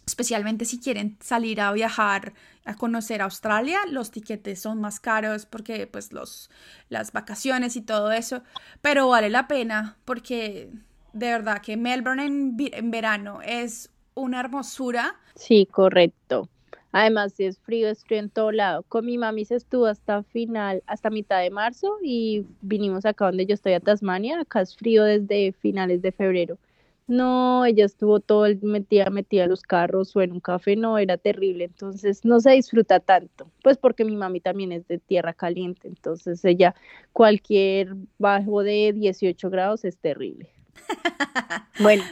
especialmente 0.06 0.66
si 0.66 0.80
quieren 0.80 1.18
salir 1.20 1.62
a 1.62 1.72
viajar 1.72 2.34
a 2.66 2.76
conocer 2.76 3.22
Australia, 3.22 3.80
los 3.90 4.12
tiquetes 4.12 4.62
son 4.62 4.80
más 4.80 5.00
caros 5.00 5.46
porque 5.46 5.88
pues 5.88 6.14
los 6.14 6.50
las 6.90 7.12
vacaciones 7.12 7.76
y 7.76 7.82
todo 7.82 8.12
eso, 8.12 8.44
pero 8.82 9.10
vale 9.10 9.30
la 9.30 9.48
pena 9.48 9.98
porque 10.06 10.70
de 11.12 11.28
verdad 11.28 11.62
que 11.62 11.78
Melbourne 11.78 12.26
en, 12.26 12.56
en 12.58 12.92
verano 12.92 13.42
es 13.42 13.90
una 14.16 14.40
hermosura. 14.40 15.16
Sí, 15.36 15.68
correcto. 15.70 16.50
Además, 16.94 17.34
si 17.34 17.46
es 17.46 17.60
frío, 17.60 17.90
es 17.90 18.06
frío 18.06 18.20
en 18.20 18.30
todo 18.30 18.52
lado. 18.52 18.84
Con 18.84 19.06
mi 19.06 19.18
mami 19.18 19.46
se 19.46 19.56
estuvo 19.56 19.88
hasta 19.88 20.22
final, 20.24 20.84
hasta 20.86 21.10
mitad 21.10 21.42
de 21.42 21.50
marzo 21.50 21.98
y 22.04 22.46
vinimos 22.62 23.06
acá 23.06 23.26
donde 23.26 23.48
yo 23.48 23.56
estoy 23.56 23.74
a 23.74 23.80
Tasmania. 23.80 24.40
Acá 24.40 24.62
es 24.62 24.78
frío 24.78 25.04
desde 25.04 25.54
finales 25.54 26.04
de 26.04 26.12
febrero. 26.12 26.60
No, 27.08 27.66
ella 27.66 27.86
estuvo 27.86 28.20
todo 28.20 28.46
el 28.46 28.62
metida, 28.62 29.10
metida 29.10 29.46
en 29.46 29.50
los 29.50 29.64
carros 29.64 30.16
o 30.16 30.22
en 30.22 30.32
un 30.32 30.40
café, 30.40 30.76
no, 30.76 30.98
era 30.98 31.18
terrible, 31.18 31.66
entonces 31.66 32.24
no 32.24 32.40
se 32.40 32.52
disfruta 32.52 33.02
tanto, 33.02 33.52
pues 33.62 33.78
porque 33.78 34.06
mi 34.06 34.16
mami 34.16 34.40
también 34.40 34.72
es 34.72 34.88
de 34.88 35.00
tierra 35.00 35.34
caliente, 35.34 35.90
entonces 35.90 36.46
ella 36.46 36.76
cualquier 37.12 37.94
bajo 38.20 38.64
de 38.64 38.94
18 38.96 39.50
grados 39.50 39.84
es 39.84 39.98
terrible. 39.98 40.50
bueno. 41.82 42.04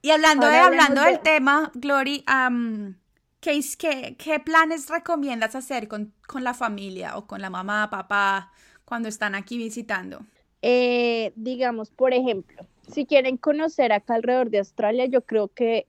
Y 0.00 0.10
hablando, 0.10 0.46
de, 0.46 0.56
hablando 0.56 1.02
del 1.02 1.20
tema, 1.20 1.70
Glory, 1.74 2.24
¿qué, 3.78 4.16
qué, 4.18 4.40
planes 4.40 4.88
recomiendas 4.88 5.54
hacer 5.54 5.88
con, 5.88 6.12
con 6.26 6.44
la 6.44 6.52
familia 6.52 7.16
o 7.16 7.26
con 7.26 7.40
la 7.40 7.48
mamá, 7.48 7.88
papá, 7.90 8.52
cuando 8.84 9.08
están 9.08 9.34
aquí 9.34 9.56
visitando? 9.56 10.20
Eh, 10.60 11.32
digamos, 11.34 11.90
por 11.90 12.12
ejemplo, 12.12 12.66
si 12.92 13.06
quieren 13.06 13.36
conocer 13.38 13.92
acá 13.92 14.14
alrededor 14.16 14.50
de 14.50 14.58
Australia, 14.58 15.06
yo 15.06 15.22
creo 15.22 15.48
que 15.48 15.86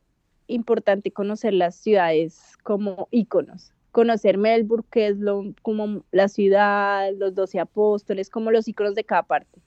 importante 0.47 1.11
conocer 1.11 1.53
las 1.53 1.75
ciudades 1.75 2.57
como 2.63 3.07
íconos. 3.11 3.73
Conocer 3.91 4.37
Melbourne, 4.37 4.85
que 4.89 5.07
es 5.07 5.17
lo, 5.17 5.53
como 5.61 6.03
la 6.11 6.29
ciudad, 6.29 7.11
los 7.17 7.35
doce 7.35 7.59
apóstoles, 7.59 8.29
como 8.29 8.51
los 8.51 8.67
íconos 8.67 8.95
de 8.95 9.03
cada 9.03 9.23
parte. 9.23 9.59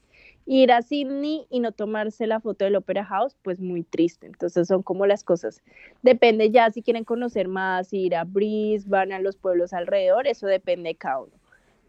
Ir 0.44 0.72
a 0.72 0.83
Sydney 0.83 1.46
y 1.50 1.61
no 1.61 1.72
tomarse 1.72 2.26
la 2.26 2.40
foto 2.40 2.64
del 2.64 2.76
Opera 2.76 3.05
House, 3.05 3.37
pues 3.42 3.61
muy 3.61 3.85
triste. 3.85 4.26
Entonces 4.26 4.68
son 4.68 4.83
como 4.83 5.07
las 5.07 5.22
cosas. 5.22 5.62
Depende 6.02 6.50
ya 6.50 6.70
si 6.70 6.83
quieren 6.83 7.05
conocer 7.05 7.48
más, 7.48 7.92
ir 7.92 8.16
a 8.16 8.24
Brisbane, 8.24 9.14
a 9.14 9.20
los 9.20 9.37
pueblos 9.37 9.72
alrededor, 9.72 10.26
eso 10.26 10.46
depende 10.46 10.90
de 10.90 10.94
cada 10.96 11.20
uno. 11.20 11.33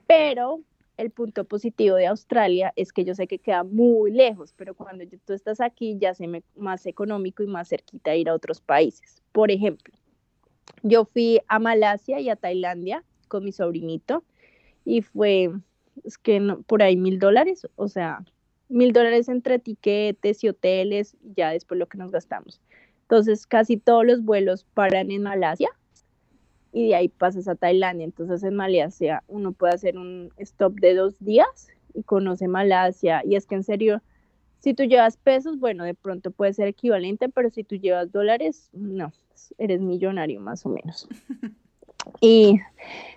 Pero 0.06 0.62
el 0.98 1.10
punto 1.10 1.44
positivo 1.46 1.96
de 1.96 2.08
Australia 2.08 2.72
es 2.76 2.94
que 2.94 3.04
yo 3.04 3.16
sé 3.16 3.28
que 3.28 3.40
queda 3.40 3.64
muy 3.64 4.12
lejos, 4.12 4.54
pero 4.56 4.76
cuando 4.76 5.04
tú 5.26 5.34
estás 5.34 5.60
aquí 5.60 5.98
ya 6.00 6.14
se 6.14 6.28
me 6.28 6.44
más 6.56 6.86
económico 6.86 7.42
y 7.42 7.48
más 7.48 7.70
cerquita 7.70 8.16
ir 8.16 8.30
a 8.30 8.36
otros 8.36 8.62
países. 8.62 9.22
Por 9.32 9.50
ejemplo, 9.50 9.94
yo 10.84 11.06
fui 11.06 11.40
a 11.48 11.60
Malasia 11.60 12.20
y 12.20 12.30
a 12.30 12.36
Tailandia 12.36 13.04
con 13.28 13.44
mi 13.44 13.52
sobrinito 13.52 14.24
y 14.86 15.02
fue 15.02 15.52
es 16.04 16.18
que 16.18 16.42
por 16.68 16.82
ahí 16.82 16.98
mil 16.98 17.20
dólares, 17.20 17.68
o 17.76 17.88
sea, 17.88 18.24
mil 18.74 18.92
dólares 18.92 19.30
entre 19.30 19.60
tiquetes 19.60 20.44
y 20.44 20.50
hoteles, 20.50 21.16
ya 21.36 21.52
después 21.52 21.80
lo 21.80 21.88
que 21.88 21.98
nos 21.98 22.12
gastamos. 22.12 22.60
Entonces, 23.04 23.46
casi 23.46 23.78
todos 23.78 24.06
los 24.06 24.24
vuelos 24.24 24.66
paran 24.74 25.12
en 25.12 25.24
Malasia 25.24 25.70
y 26.72 26.90
de 26.90 26.96
ahí 26.96 27.10
pasas 27.10 27.48
a 27.48 27.56
Tailandia. 27.56 28.06
Entonces, 28.06 28.44
en 28.44 28.56
Malasia 28.56 29.24
uno 29.28 29.52
puede 29.52 29.74
hacer 29.74 29.98
un 29.98 30.32
stop 30.38 30.74
de 30.80 30.96
dos 30.96 31.20
días 31.20 31.70
y 31.94 32.04
conoce 32.04 32.48
Malasia. 32.48 33.22
Y 33.24 33.36
es 33.36 33.46
que 33.46 33.56
en 33.56 33.64
serio, 33.64 34.02
si 34.60 34.74
tú 34.74 34.84
llevas 34.84 35.18
pesos, 35.18 35.60
bueno, 35.60 35.84
de 35.84 35.94
pronto 35.94 36.32
puede 36.32 36.54
ser 36.54 36.68
equivalente, 36.68 37.30
pero 37.30 37.50
si 37.50 37.64
tú 37.64 37.76
llevas 37.76 38.12
dólares, 38.12 38.70
no, 38.74 39.14
eres 39.58 39.82
millonario 39.82 40.42
más 40.42 40.66
o 40.66 40.70
menos. 40.70 41.08
Y 42.20 42.60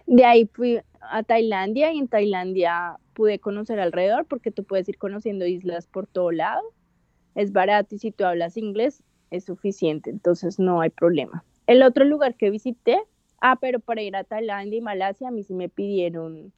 de 0.06 0.24
ahí 0.24 0.46
fui 0.46 0.80
a 1.10 1.22
Tailandia 1.22 1.92
y 1.92 1.98
en 1.98 2.08
Tailandia 2.08 2.98
pude 3.14 3.38
conocer 3.38 3.80
alrededor 3.80 4.26
porque 4.26 4.50
tú 4.50 4.64
puedes 4.64 4.88
ir 4.88 4.98
conociendo 4.98 5.46
islas 5.46 5.86
por 5.86 6.06
todo 6.06 6.30
lado. 6.30 6.62
Es 7.34 7.52
barato 7.52 7.94
y 7.94 7.98
si 7.98 8.12
tú 8.12 8.24
hablas 8.24 8.56
inglés 8.56 9.02
es 9.30 9.44
suficiente, 9.44 10.10
entonces 10.10 10.58
no 10.58 10.80
hay 10.80 10.90
problema. 10.90 11.44
El 11.66 11.82
otro 11.82 12.04
lugar 12.04 12.36
que 12.36 12.50
visité, 12.50 13.00
ah, 13.40 13.56
pero 13.60 13.80
para 13.80 14.02
ir 14.02 14.16
a 14.16 14.24
Tailandia 14.24 14.78
y 14.78 14.82
Malasia 14.82 15.28
a 15.28 15.30
mí 15.30 15.42
sí 15.42 15.54
me 15.54 15.68
pidieron, 15.68 16.52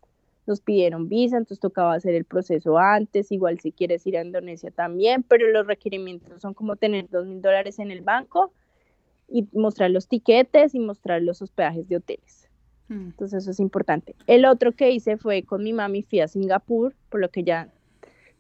nos 0.46 0.60
pidieron 0.60 1.08
visa, 1.08 1.36
entonces 1.36 1.60
tocaba 1.60 1.94
hacer 1.94 2.14
el 2.14 2.24
proceso 2.24 2.78
antes, 2.78 3.32
igual 3.32 3.58
si 3.60 3.72
quieres 3.72 4.06
ir 4.06 4.18
a 4.18 4.22
Indonesia 4.22 4.70
también, 4.70 5.22
pero 5.22 5.48
los 5.48 5.66
requerimientos 5.66 6.42
son 6.42 6.54
como 6.54 6.76
tener 6.76 7.08
dos 7.08 7.26
mil 7.26 7.40
dólares 7.40 7.78
en 7.78 7.90
el 7.90 8.02
banco 8.02 8.52
y 9.28 9.46
mostrar 9.52 9.90
los 9.90 10.08
tiquetes 10.08 10.74
y 10.74 10.80
mostrar 10.80 11.22
los 11.22 11.42
hospedajes 11.42 11.88
de 11.88 11.96
hoteles. 11.96 12.47
Mm. 12.88 13.08
Entonces 13.08 13.42
eso 13.42 13.50
es 13.50 13.60
importante. 13.60 14.14
El 14.26 14.44
otro 14.44 14.72
que 14.72 14.90
hice 14.90 15.16
fue 15.16 15.42
con 15.42 15.62
mi 15.62 15.72
mami, 15.72 16.02
fui 16.02 16.20
a 16.20 16.28
Singapur, 16.28 16.94
por 17.08 17.20
lo 17.20 17.30
que 17.30 17.44
ya 17.44 17.68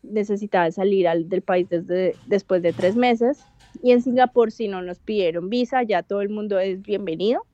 necesitaba 0.02 0.70
salir 0.70 1.08
del 1.26 1.42
país 1.42 1.68
desde, 1.68 2.14
después 2.26 2.62
de 2.62 2.72
tres 2.72 2.96
meses. 2.96 3.44
Y 3.82 3.92
en 3.92 4.02
Singapur, 4.02 4.50
si 4.50 4.68
no 4.68 4.82
nos 4.82 4.98
pidieron 4.98 5.50
visa, 5.50 5.82
ya 5.82 6.02
todo 6.02 6.22
el 6.22 6.30
mundo 6.30 6.58
es 6.58 6.82
bienvenido. 6.82 7.44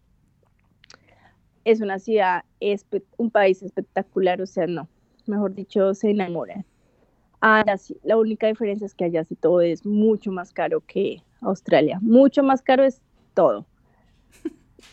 Es 1.65 1.81
una 1.81 1.99
ciudad, 1.99 2.45
es 2.61 2.85
un 3.17 3.31
país 3.31 3.63
espectacular, 3.63 4.41
o 4.43 4.47
sea, 4.47 4.67
no, 4.67 4.89
mejor 5.27 5.55
dicho, 5.55 5.95
se 5.95 6.11
enamoran. 6.11 6.65
Ahora 7.41 7.77
sí, 7.79 7.99
la 8.05 8.17
única 8.17 8.47
diferencia 8.47 8.87
es 8.87 8.95
que 8.95 9.05
allá 9.05 9.25
sí 9.25 9.35
todo 9.35 9.61
es 9.61 9.85
mucho 9.85 10.31
más 10.31 10.53
caro 10.53 10.81
que 10.81 11.23
Australia. 11.41 11.99
Mucho 12.01 12.43
más 12.43 12.63
caro 12.63 12.85
es 12.85 13.01
todo. 13.35 13.67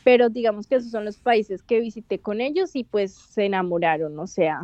Pero 0.04 0.30
digamos 0.30 0.67
que 0.67 0.75
esos 0.75 0.91
son 0.91 1.06
los 1.06 1.17
países 1.17 1.62
que 1.63 1.80
visité 1.80 2.19
con 2.19 2.41
ellos 2.41 2.75
y 2.75 2.84
pues 2.84 3.13
se 3.13 3.45
enamoraron, 3.45 4.17
o 4.19 4.27
sea, 4.27 4.63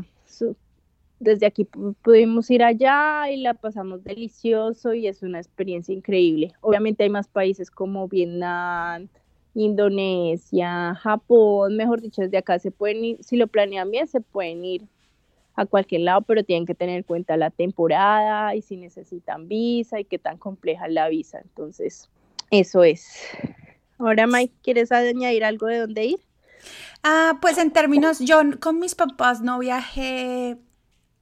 desde 1.19 1.45
aquí 1.45 1.65
pudimos 2.03 2.49
ir 2.51 2.63
allá 2.63 3.29
y 3.31 3.37
la 3.37 3.53
pasamos 3.53 4.03
delicioso 4.03 4.93
y 4.93 5.07
es 5.07 5.23
una 5.23 5.39
experiencia 5.39 5.93
increíble. 5.93 6.53
Obviamente 6.61 7.03
hay 7.03 7.09
más 7.09 7.27
países 7.27 7.71
como 7.71 8.07
Vietnam, 8.07 9.07
Indonesia, 9.55 10.95
Japón, 10.95 11.75
mejor 11.75 12.01
dicho, 12.01 12.21
desde 12.21 12.37
acá 12.37 12.59
se 12.59 12.71
pueden 12.71 13.03
ir, 13.03 13.23
si 13.23 13.37
lo 13.37 13.47
planean 13.47 13.89
bien, 13.89 14.07
se 14.07 14.21
pueden 14.21 14.63
ir 14.63 14.83
a 15.55 15.65
cualquier 15.65 16.01
lado, 16.01 16.21
pero 16.21 16.43
tienen 16.43 16.67
que 16.67 16.75
tener 16.75 16.97
en 16.97 17.03
cuenta 17.03 17.35
la 17.35 17.49
temporada 17.49 18.53
y 18.53 18.61
si 18.61 18.77
necesitan 18.77 19.47
visa 19.47 19.99
y 19.99 20.05
qué 20.05 20.19
tan 20.19 20.37
compleja 20.37 20.85
es 20.85 20.93
la 20.93 21.09
visa. 21.09 21.39
Entonces, 21.41 22.07
eso 22.51 22.83
es. 22.83 23.17
Ahora, 23.97 24.27
Mike, 24.27 24.53
¿quieres 24.63 24.91
añadir 24.91 25.43
algo 25.43 25.67
de 25.67 25.79
dónde 25.79 26.05
ir? 26.05 26.19
Ah, 27.03 27.37
pues 27.41 27.57
en 27.57 27.71
términos, 27.71 28.19
yo 28.19 28.41
con 28.59 28.79
mis 28.79 28.95
papás 28.95 29.41
no 29.41 29.59
viajé 29.59 30.57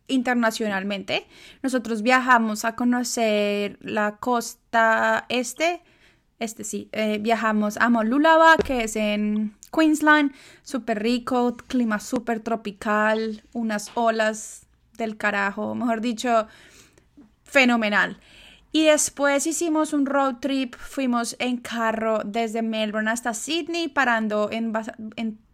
internacionalmente. 0.07 1.27
Nosotros 1.61 2.01
viajamos 2.01 2.65
a 2.65 2.75
conocer 2.75 3.77
la 3.81 4.17
costa 4.17 5.25
este, 5.29 5.81
este 6.39 6.63
sí, 6.63 6.89
eh, 6.91 7.19
viajamos 7.19 7.77
a 7.77 7.89
Molulaba, 7.89 8.57
que 8.57 8.83
es 8.83 8.95
en 8.95 9.55
Queensland, 9.71 10.33
súper 10.63 11.01
rico, 11.01 11.55
clima 11.67 11.99
súper 11.99 12.39
tropical, 12.39 13.43
unas 13.53 13.91
olas 13.95 14.67
del 14.97 15.17
carajo, 15.17 15.75
mejor 15.75 16.01
dicho, 16.01 16.47
fenomenal. 17.43 18.19
Y 18.75 18.83
después 18.83 19.47
hicimos 19.47 19.93
un 19.93 20.05
road 20.05 20.39
trip, 20.41 20.75
fuimos 20.75 21.37
en 21.39 21.55
carro 21.55 22.19
desde 22.25 22.61
Melbourne 22.61 23.09
hasta 23.09 23.33
Sydney, 23.33 23.87
parando 23.87 24.49
en, 24.51 24.73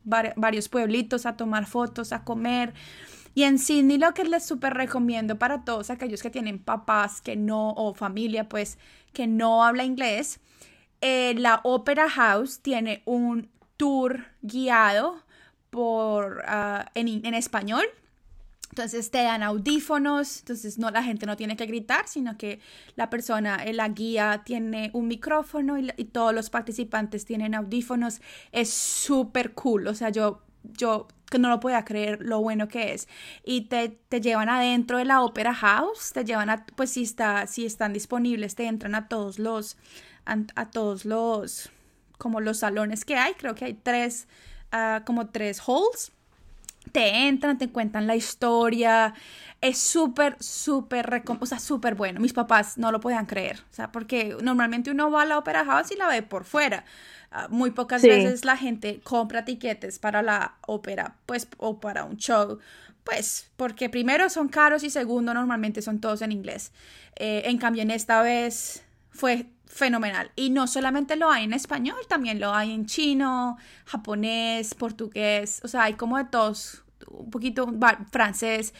varios 0.03 0.69
pueblitos 0.69 1.27
a 1.27 1.37
tomar 1.37 1.67
fotos, 1.67 2.13
a 2.13 2.23
comer. 2.23 2.73
Y 3.35 3.43
en 3.43 3.59
Sydney 3.59 3.99
lo 3.99 4.15
que 4.15 4.23
les 4.23 4.43
súper 4.43 4.73
recomiendo 4.73 5.37
para 5.37 5.63
todos 5.63 5.91
aquellos 5.91 6.23
que 6.23 6.31
tienen 6.31 6.57
papás 6.57 7.21
que 7.21 7.35
no, 7.35 7.73
o 7.73 7.93
familia 7.93 8.49
pues, 8.49 8.79
que 9.13 9.27
no 9.27 9.63
habla 9.63 9.83
inglés, 9.83 10.39
eh, 11.01 11.35
la 11.37 11.61
Opera 11.63 12.09
House 12.09 12.59
tiene 12.63 13.03
un 13.05 13.51
tour 13.77 14.25
guiado 14.41 15.21
por, 15.69 16.41
ah, 16.47 16.89
en, 16.95 17.23
en 17.23 17.35
español. 17.35 17.85
Entonces 18.71 19.11
te 19.11 19.21
dan 19.21 19.43
audífonos, 19.43 20.39
entonces 20.39 20.77
no 20.77 20.89
la 20.91 21.03
gente 21.03 21.25
no 21.25 21.35
tiene 21.35 21.55
que 21.55 21.65
gritar, 21.65 22.07
sino 22.07 22.37
que 22.37 22.59
la 22.95 23.09
persona, 23.09 23.63
eh, 23.63 23.73
la 23.73 23.89
guía 23.89 24.43
tiene 24.45 24.91
un 24.93 25.07
micrófono 25.07 25.77
y, 25.77 25.91
y 25.97 26.05
todos 26.05 26.33
los 26.33 26.49
participantes 26.49 27.25
tienen 27.25 27.53
audífonos. 27.53 28.21
Es 28.51 28.73
súper 28.73 29.53
cool, 29.53 29.87
o 29.87 29.93
sea, 29.93 30.09
yo 30.09 30.41
yo 30.63 31.07
no 31.39 31.49
lo 31.49 31.59
podía 31.59 31.85
creer 31.85 32.19
lo 32.21 32.41
bueno 32.41 32.67
que 32.67 32.93
es. 32.93 33.07
Y 33.43 33.61
te, 33.61 33.89
te, 33.89 34.21
llevan 34.21 34.49
adentro 34.49 34.97
de 34.97 35.05
la 35.05 35.21
Opera 35.21 35.53
House, 35.53 36.11
te 36.13 36.25
llevan 36.25 36.49
a, 36.49 36.65
pues 36.75 36.91
si, 36.91 37.03
está, 37.03 37.47
si 37.47 37.65
están 37.65 37.93
disponibles, 37.93 38.55
te 38.55 38.65
entran 38.65 38.95
a 38.95 39.07
todos 39.07 39.39
los, 39.39 39.77
a, 40.25 40.69
todos 40.69 41.05
los, 41.05 41.69
como 42.17 42.41
los 42.41 42.59
salones 42.59 43.05
que 43.05 43.15
hay, 43.15 43.33
creo 43.33 43.55
que 43.55 43.65
hay 43.65 43.73
tres, 43.73 44.27
uh, 44.73 45.03
como 45.05 45.29
tres 45.29 45.61
halls. 45.65 46.11
Te 46.91 47.27
entran, 47.27 47.57
te 47.57 47.69
cuentan 47.69 48.07
la 48.07 48.15
historia, 48.15 49.13
es 49.61 49.77
súper, 49.77 50.35
súper, 50.39 51.23
o 51.39 51.45
sea, 51.45 51.59
súper 51.59 51.95
bueno. 51.95 52.19
Mis 52.19 52.33
papás 52.33 52.77
no 52.77 52.91
lo 52.91 52.99
podían 52.99 53.27
creer, 53.27 53.59
o 53.69 53.73
sea, 53.73 53.91
porque 53.91 54.35
normalmente 54.41 54.91
uno 54.91 55.11
va 55.11 55.21
a 55.21 55.25
la 55.25 55.37
Opera 55.37 55.63
House 55.63 55.91
y 55.91 55.95
la 55.95 56.07
ve 56.07 56.23
por 56.23 56.43
fuera, 56.43 56.83
Ah, 57.33 57.47
muy 57.49 57.71
pocas 57.71 58.01
veces 58.01 58.43
la 58.43 58.57
gente 58.57 58.99
compra 59.03 59.45
tiquetes 59.45 59.99
para 59.99 60.21
la 60.21 60.55
ópera, 60.67 61.15
pues, 61.25 61.47
o 61.57 61.79
para 61.79 62.03
un 62.03 62.17
show, 62.17 62.59
pues, 63.05 63.49
porque 63.55 63.89
primero 63.89 64.29
son 64.29 64.49
caros 64.49 64.83
y 64.83 64.89
segundo, 64.89 65.33
normalmente 65.33 65.81
son 65.81 66.01
todos 66.01 66.21
en 66.21 66.33
inglés. 66.33 66.73
Eh, 67.15 67.43
en 67.45 67.57
cambio, 67.57 67.83
en 67.83 67.91
esta 67.91 68.21
vez 68.21 68.83
fue 69.11 69.47
fenomenal. 69.65 70.31
Y 70.35 70.49
no 70.49 70.67
solamente 70.67 71.15
lo 71.15 71.29
hay 71.29 71.45
en 71.45 71.53
español, 71.53 71.97
también 72.07 72.39
lo 72.39 72.53
hay 72.53 72.71
en 72.71 72.85
chino, 72.85 73.57
japonés, 73.85 74.73
portugués, 74.73 75.61
o 75.63 75.67
sea, 75.67 75.83
hay 75.83 75.93
como 75.93 76.17
de 76.17 76.25
todos, 76.25 76.83
un 77.07 77.29
poquito 77.29 77.71
francés, 78.11 78.73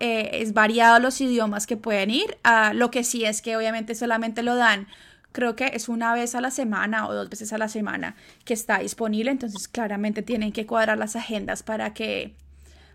eh, 0.00 0.30
es 0.32 0.54
variado 0.54 0.98
los 0.98 1.20
idiomas 1.20 1.66
que 1.66 1.76
pueden 1.76 2.10
ir. 2.10 2.38
Uh, 2.44 2.74
lo 2.74 2.90
que 2.90 3.04
sí 3.04 3.24
es 3.24 3.42
que 3.42 3.56
obviamente 3.56 3.94
solamente 3.94 4.42
lo 4.42 4.56
dan 4.56 4.86
creo 5.34 5.56
que 5.56 5.72
es 5.74 5.88
una 5.88 6.14
vez 6.14 6.36
a 6.36 6.40
la 6.40 6.52
semana 6.52 7.08
o 7.08 7.12
dos 7.12 7.28
veces 7.28 7.52
a 7.52 7.58
la 7.58 7.68
semana 7.68 8.14
que 8.44 8.54
está 8.54 8.78
disponible, 8.78 9.32
entonces 9.32 9.66
claramente 9.66 10.22
tienen 10.22 10.52
que 10.52 10.64
cuadrar 10.64 10.96
las 10.96 11.16
agendas 11.16 11.64
para 11.64 11.92
que 11.92 12.36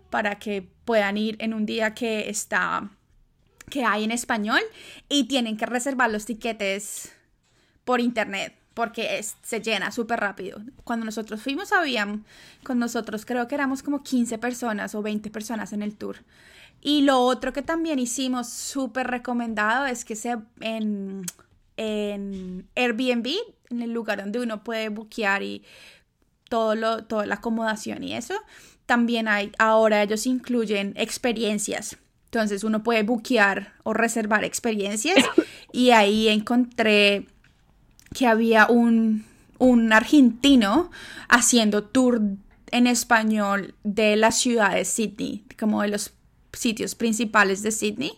para 0.09 0.39
que 0.39 0.67
puedan 0.85 1.17
ir 1.17 1.35
en 1.39 1.53
un 1.53 1.65
día 1.65 1.93
que 1.93 2.29
está 2.29 2.89
que 3.69 3.85
hay 3.85 4.03
en 4.03 4.11
español 4.11 4.61
y 5.07 5.25
tienen 5.25 5.57
que 5.57 5.65
reservar 5.65 6.11
los 6.11 6.25
tiquetes 6.25 7.11
por 7.85 8.01
internet 8.01 8.55
porque 8.73 9.21
se 9.43 9.61
llena 9.61 9.91
súper 9.91 10.19
rápido. 10.19 10.61
Cuando 10.83 11.05
nosotros 11.05 11.41
fuimos 11.41 11.71
habían 11.71 12.25
con 12.63 12.79
nosotros 12.79 13.25
creo 13.25 13.47
que 13.47 13.55
éramos 13.55 13.83
como 13.83 14.03
15 14.03 14.37
personas 14.37 14.95
o 14.95 15.01
20 15.01 15.29
personas 15.29 15.73
en 15.73 15.81
el 15.81 15.95
tour. 15.95 16.17
Y 16.81 17.01
lo 17.01 17.19
otro 17.19 17.51
que 17.51 17.61
también 17.61 17.99
hicimos 17.99 18.49
súper 18.49 19.07
recomendado 19.07 19.85
es 19.85 20.05
que 20.05 20.15
se 20.15 20.37
en 20.61 21.25
en 21.79 22.67
Airbnb, 22.75 23.27
en 23.69 23.81
el 23.81 23.93
lugar 23.93 24.19
donde 24.19 24.41
uno 24.41 24.65
puede 24.65 24.89
buquear 24.89 25.43
y 25.43 25.63
todo 26.49 26.75
lo, 26.75 27.05
toda 27.05 27.25
la 27.25 27.35
acomodación 27.35 28.03
y 28.03 28.15
eso. 28.15 28.33
También 28.85 29.29
hay, 29.29 29.53
ahora 29.59 30.03
ellos 30.03 30.25
incluyen 30.25 30.93
experiencias. 30.97 31.97
Entonces 32.31 32.63
uno 32.63 32.83
puede 32.83 33.01
buquear 33.01 33.73
o 33.83 33.93
reservar 33.93 34.43
experiencias 34.43 35.17
y 35.73 35.89
ahí 35.89 36.27
encontré 36.27 37.25
que 38.13 38.27
había 38.27 38.67
un, 38.67 39.25
un 39.57 39.91
argentino 39.91 40.91
haciendo 41.27 41.83
tour 41.83 42.21
en 42.71 42.85
español 42.85 43.73
de 43.83 44.15
la 44.15 44.31
ciudad 44.31 44.75
de 44.75 44.85
Sydney, 44.85 45.43
como 45.57 45.81
de 45.81 45.87
los 45.87 46.13
sitios 46.53 46.95
principales 46.95 47.61
de 47.63 47.71
Sydney, 47.71 48.11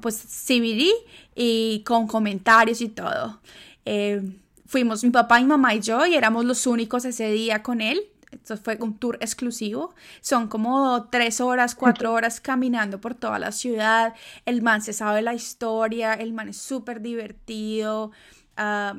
pues 0.00 0.16
CBD 0.16 0.90
y 1.34 1.82
con 1.84 2.06
comentarios 2.06 2.80
y 2.80 2.88
todo. 2.88 3.40
Eh, 3.84 4.22
fuimos 4.66 5.02
mi 5.04 5.10
papá, 5.10 5.38
mi 5.40 5.46
mamá 5.46 5.74
y 5.74 5.80
yo 5.80 6.06
y 6.06 6.14
éramos 6.14 6.44
los 6.44 6.66
únicos 6.66 7.04
ese 7.04 7.30
día 7.30 7.62
con 7.62 7.80
él. 7.80 8.00
Esto 8.42 8.56
fue 8.56 8.78
un 8.80 8.98
tour 8.98 9.18
exclusivo. 9.20 9.94
Son 10.20 10.48
como 10.48 11.08
tres 11.10 11.40
horas, 11.40 11.74
cuatro 11.74 12.12
horas 12.12 12.40
caminando 12.40 13.00
por 13.00 13.14
toda 13.14 13.38
la 13.38 13.52
ciudad. 13.52 14.14
El 14.46 14.62
man 14.62 14.82
se 14.82 14.92
sabe 14.92 15.22
la 15.22 15.34
historia, 15.34 16.14
el 16.14 16.32
man 16.32 16.48
es 16.48 16.56
súper 16.56 17.00
divertido. 17.00 18.10
Ah, 18.56 18.94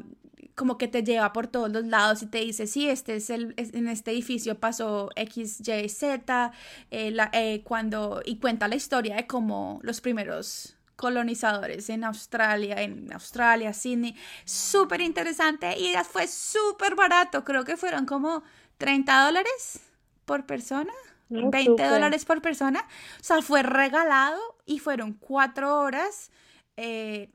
como 0.56 0.78
que 0.78 0.88
te 0.88 1.04
lleva 1.04 1.34
por 1.34 1.48
todos 1.48 1.72
los 1.72 1.86
lados 1.86 2.22
y 2.22 2.28
te 2.28 2.40
dice, 2.40 2.68
sí, 2.68 2.88
este 2.88 3.16
es 3.16 3.30
el, 3.30 3.54
en 3.58 3.88
este 3.88 4.12
edificio 4.12 4.60
pasó 4.60 5.10
X, 5.16 5.62
Y, 5.68 5.90
Z, 5.90 6.52
eh, 6.92 7.18
eh, 7.34 7.62
cuando, 7.64 8.22
y 8.26 8.38
cuenta 8.38 8.68
la 8.68 8.76
historia 8.76 9.16
de 9.16 9.28
cómo 9.28 9.80
los 9.82 10.02
primeros 10.02 10.76
colonizadores 10.96 11.90
en 11.90 12.04
Australia, 12.04 12.80
en 12.82 13.12
Australia, 13.12 13.74
Sydney, 13.74 14.16
súper 14.46 15.02
interesante 15.02 15.76
y 15.80 15.96
fue 16.04 16.28
súper 16.28 16.94
barato, 16.96 17.44
creo 17.44 17.64
que 17.64 17.76
fueron 17.76 18.06
como 18.06 18.44
30 18.82 19.26
dólares 19.26 19.80
por 20.26 20.46
persona. 20.46 20.92
20 21.30 21.82
dólares 21.88 22.26
por 22.26 22.42
persona, 22.42 22.86
o 23.22 23.24
sea, 23.24 23.42
fue 23.42 23.64
regalado 23.64 24.42
y 24.66 24.80
fueron 24.80 25.14
cuatro 25.14 25.80
horas 25.80 26.30
eh, 26.76 27.30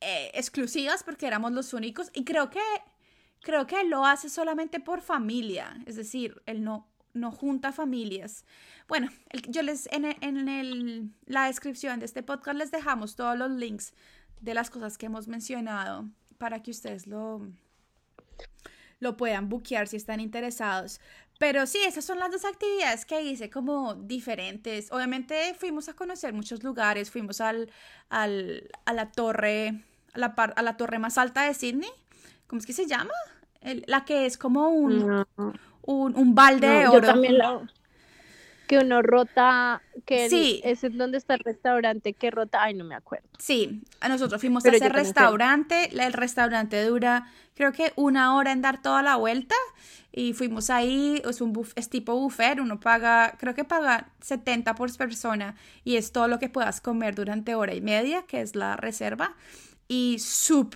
eh, 0.00 0.30
exclusivas 0.34 1.02
porque 1.02 1.26
éramos 1.26 1.50
los 1.50 1.74
únicos 1.74 2.10
y 2.14 2.22
creo 2.24 2.48
que 2.48 2.60
creo 3.40 3.66
que 3.66 3.82
lo 3.82 4.06
hace 4.06 4.28
solamente 4.28 4.78
por 4.78 5.00
familia, 5.00 5.82
es 5.86 5.96
decir, 5.96 6.40
él 6.46 6.62
no 6.62 6.86
no 7.12 7.32
junta 7.32 7.72
familias. 7.72 8.44
Bueno, 8.86 9.08
yo 9.48 9.62
les 9.62 9.88
en, 9.90 10.04
en 10.20 10.48
el, 10.48 11.10
la 11.26 11.46
descripción 11.46 11.98
de 11.98 12.06
este 12.06 12.22
podcast 12.22 12.56
les 12.56 12.70
dejamos 12.70 13.16
todos 13.16 13.36
los 13.36 13.50
links 13.50 13.94
de 14.40 14.54
las 14.54 14.70
cosas 14.70 14.96
que 14.96 15.06
hemos 15.06 15.26
mencionado 15.26 16.08
para 16.38 16.62
que 16.62 16.70
ustedes 16.70 17.08
lo, 17.08 17.48
lo 19.00 19.16
puedan 19.16 19.48
buquear 19.48 19.88
si 19.88 19.96
están 19.96 20.20
interesados. 20.20 21.00
Pero 21.38 21.66
sí, 21.66 21.78
esas 21.86 22.04
son 22.04 22.18
las 22.18 22.30
dos 22.30 22.44
actividades 22.44 23.06
que 23.06 23.22
hice 23.22 23.48
como 23.48 23.94
diferentes. 23.94 24.92
Obviamente 24.92 25.54
fuimos 25.58 25.88
a 25.88 25.94
conocer 25.94 26.34
muchos 26.34 26.62
lugares, 26.62 27.10
fuimos 27.10 27.40
al, 27.40 27.70
al, 28.10 28.70
a 28.84 28.92
la 28.92 29.10
torre, 29.10 29.82
a 30.12 30.18
la, 30.18 30.26
a 30.26 30.62
la 30.62 30.76
torre 30.76 30.98
más 30.98 31.16
alta 31.16 31.44
de 31.44 31.54
Sydney. 31.54 31.90
¿Cómo 32.46 32.60
es 32.60 32.66
que 32.66 32.72
se 32.72 32.86
llama? 32.86 33.14
la 33.62 34.06
que 34.06 34.24
es 34.24 34.38
como 34.38 34.70
un, 34.70 35.26
un, 35.82 36.16
un 36.16 36.34
balde 36.34 36.66
de 36.66 36.88
oro. 36.88 37.00
Yo 37.00 37.06
también 37.06 37.36
la 37.36 37.60
que 38.70 38.78
uno 38.78 39.02
rota, 39.02 39.82
que 40.06 40.30
sí. 40.30 40.60
es 40.62 40.80
donde 40.92 41.18
está 41.18 41.34
el 41.34 41.40
restaurante 41.40 42.12
que 42.12 42.30
rota, 42.30 42.62
ay, 42.62 42.74
no 42.74 42.84
me 42.84 42.94
acuerdo. 42.94 43.26
Sí, 43.36 43.82
a 43.98 44.08
nosotros 44.08 44.40
fuimos 44.40 44.64
a 44.64 44.68
ese 44.68 44.88
restaurante, 44.88 45.90
el 45.92 46.12
restaurante 46.12 46.84
dura 46.84 47.26
creo 47.56 47.72
que 47.72 47.92
una 47.96 48.36
hora 48.36 48.52
en 48.52 48.62
dar 48.62 48.80
toda 48.80 49.02
la 49.02 49.16
vuelta 49.16 49.56
y 50.12 50.34
fuimos 50.34 50.70
ahí, 50.70 51.20
es 51.28 51.40
un 51.40 51.52
es 51.74 51.90
tipo 51.90 52.14
buffet, 52.14 52.60
uno 52.60 52.78
paga, 52.78 53.34
creo 53.40 53.56
que 53.56 53.64
paga 53.64 54.10
70 54.20 54.76
por 54.76 54.96
persona 54.96 55.56
y 55.82 55.96
es 55.96 56.12
todo 56.12 56.28
lo 56.28 56.38
que 56.38 56.48
puedas 56.48 56.80
comer 56.80 57.16
durante 57.16 57.56
hora 57.56 57.74
y 57.74 57.80
media, 57.80 58.22
que 58.22 58.40
es 58.40 58.54
la 58.54 58.76
reserva 58.76 59.34
y 59.92 60.18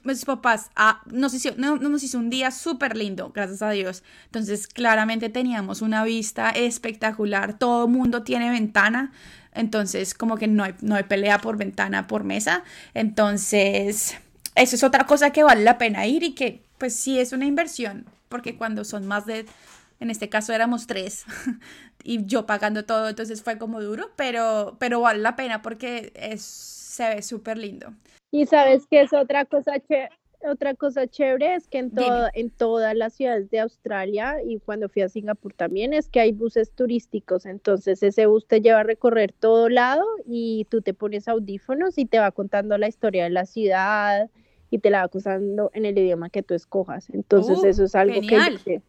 mis 0.02 0.24
papás 0.24 0.72
ah, 0.74 1.00
nos, 1.06 1.34
hizo, 1.34 1.50
no, 1.56 1.76
nos 1.76 2.02
hizo 2.02 2.18
un 2.18 2.30
día 2.30 2.50
súper 2.50 2.96
lindo, 2.96 3.30
gracias 3.32 3.62
a 3.62 3.70
Dios. 3.70 4.02
Entonces, 4.24 4.66
claramente 4.66 5.28
teníamos 5.28 5.82
una 5.82 6.02
vista 6.02 6.50
espectacular. 6.50 7.56
Todo 7.56 7.86
mundo 7.86 8.24
tiene 8.24 8.50
ventana. 8.50 9.12
Entonces, 9.52 10.14
como 10.14 10.36
que 10.36 10.48
no 10.48 10.64
hay, 10.64 10.74
no 10.80 10.96
hay 10.96 11.04
pelea 11.04 11.38
por 11.38 11.56
ventana, 11.56 12.08
por 12.08 12.24
mesa. 12.24 12.64
Entonces, 12.92 14.16
eso 14.56 14.74
es 14.74 14.82
otra 14.82 15.06
cosa 15.06 15.30
que 15.30 15.44
vale 15.44 15.62
la 15.62 15.78
pena 15.78 16.08
ir 16.08 16.24
y 16.24 16.32
que, 16.32 16.64
pues, 16.78 16.92
sí 16.96 17.20
es 17.20 17.32
una 17.32 17.46
inversión. 17.46 18.06
Porque 18.28 18.56
cuando 18.56 18.84
son 18.84 19.06
más 19.06 19.26
de, 19.26 19.46
en 20.00 20.10
este 20.10 20.28
caso 20.28 20.52
éramos 20.52 20.88
tres 20.88 21.24
y 22.02 22.26
yo 22.26 22.46
pagando 22.46 22.84
todo, 22.84 23.08
entonces 23.10 23.44
fue 23.44 23.58
como 23.58 23.80
duro, 23.80 24.10
pero, 24.16 24.74
pero 24.80 25.00
vale 25.00 25.20
la 25.20 25.36
pena 25.36 25.62
porque 25.62 26.12
es, 26.16 26.83
se 26.94 27.14
ve 27.14 27.22
súper 27.22 27.58
lindo. 27.58 27.88
Y 28.30 28.46
sabes 28.46 28.86
que 28.86 29.02
es 29.02 29.12
otra 29.12 29.44
cosa 29.44 29.72
otra 30.46 30.74
cosa 30.74 31.06
chévere 31.06 31.54
es 31.54 31.68
que 31.68 31.78
en, 31.78 31.90
todo, 31.90 32.28
en 32.34 32.50
todas 32.50 32.94
las 32.94 33.14
ciudades 33.14 33.50
de 33.50 33.60
Australia 33.60 34.36
y 34.46 34.58
cuando 34.58 34.90
fui 34.90 35.00
a 35.00 35.08
Singapur 35.08 35.54
también 35.54 35.94
es 35.94 36.08
que 36.08 36.20
hay 36.20 36.32
buses 36.32 36.70
turísticos, 36.72 37.46
entonces 37.46 38.02
ese 38.02 38.26
bus 38.26 38.46
te 38.46 38.60
lleva 38.60 38.80
a 38.80 38.82
recorrer 38.82 39.32
todo 39.32 39.70
lado 39.70 40.04
y 40.26 40.66
tú 40.68 40.82
te 40.82 40.92
pones 40.92 41.28
audífonos 41.28 41.96
y 41.96 42.04
te 42.04 42.18
va 42.18 42.30
contando 42.30 42.76
la 42.76 42.88
historia 42.88 43.24
de 43.24 43.30
la 43.30 43.46
ciudad 43.46 44.28
y 44.70 44.80
te 44.80 44.90
la 44.90 45.02
va 45.02 45.08
contando 45.08 45.70
en 45.72 45.86
el 45.86 45.96
idioma 45.96 46.28
que 46.28 46.42
tú 46.42 46.52
escojas. 46.52 47.08
Entonces 47.10 47.58
uh, 47.58 47.66
eso 47.66 47.84
es 47.84 47.94
algo 47.94 48.20
que... 48.20 48.82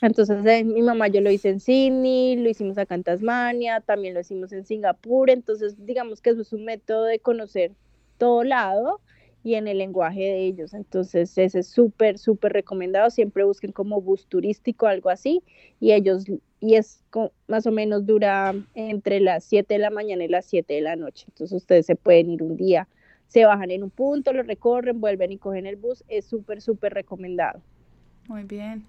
Entonces 0.00 0.44
eh, 0.46 0.64
mi 0.64 0.82
mamá 0.82 1.08
yo 1.08 1.20
lo 1.20 1.30
hice 1.30 1.48
en 1.48 1.60
Sydney, 1.60 2.36
lo 2.36 2.48
hicimos 2.48 2.78
acá 2.78 2.94
en 2.94 3.02
Tasmania, 3.02 3.80
también 3.80 4.14
lo 4.14 4.20
hicimos 4.20 4.52
en 4.52 4.64
Singapur, 4.64 5.28
entonces 5.28 5.74
digamos 5.84 6.20
que 6.20 6.30
eso 6.30 6.42
es 6.42 6.52
un 6.52 6.64
método 6.64 7.04
de 7.04 7.18
conocer 7.18 7.72
todo 8.16 8.44
lado 8.44 9.00
y 9.42 9.54
en 9.54 9.68
el 9.68 9.78
lenguaje 9.78 10.20
de 10.20 10.44
ellos. 10.44 10.74
Entonces, 10.74 11.36
ese 11.38 11.60
es 11.60 11.68
súper, 11.68 12.18
súper 12.18 12.52
recomendado. 12.52 13.10
Siempre 13.10 13.44
busquen 13.44 13.72
como 13.72 14.00
bus 14.00 14.26
turístico, 14.26 14.86
algo 14.86 15.10
así, 15.10 15.42
y 15.80 15.92
ellos, 15.92 16.24
y 16.60 16.74
es 16.74 17.04
más 17.46 17.66
o 17.66 17.70
menos 17.70 18.04
dura 18.04 18.54
entre 18.74 19.20
las 19.20 19.44
7 19.44 19.74
de 19.74 19.80
la 19.80 19.90
mañana 19.90 20.24
y 20.24 20.28
las 20.28 20.44
7 20.46 20.74
de 20.74 20.80
la 20.80 20.96
noche. 20.96 21.26
Entonces, 21.28 21.56
ustedes 21.56 21.86
se 21.86 21.96
pueden 21.96 22.30
ir 22.30 22.42
un 22.42 22.56
día, 22.56 22.88
se 23.28 23.44
bajan 23.44 23.70
en 23.70 23.84
un 23.84 23.90
punto, 23.90 24.32
lo 24.32 24.42
recorren, 24.42 25.00
vuelven 25.00 25.32
y 25.32 25.38
cogen 25.38 25.66
el 25.66 25.76
bus. 25.76 26.04
Es 26.08 26.26
súper, 26.26 26.60
súper 26.60 26.94
recomendado. 26.94 27.62
Muy 28.28 28.42
bien. 28.44 28.84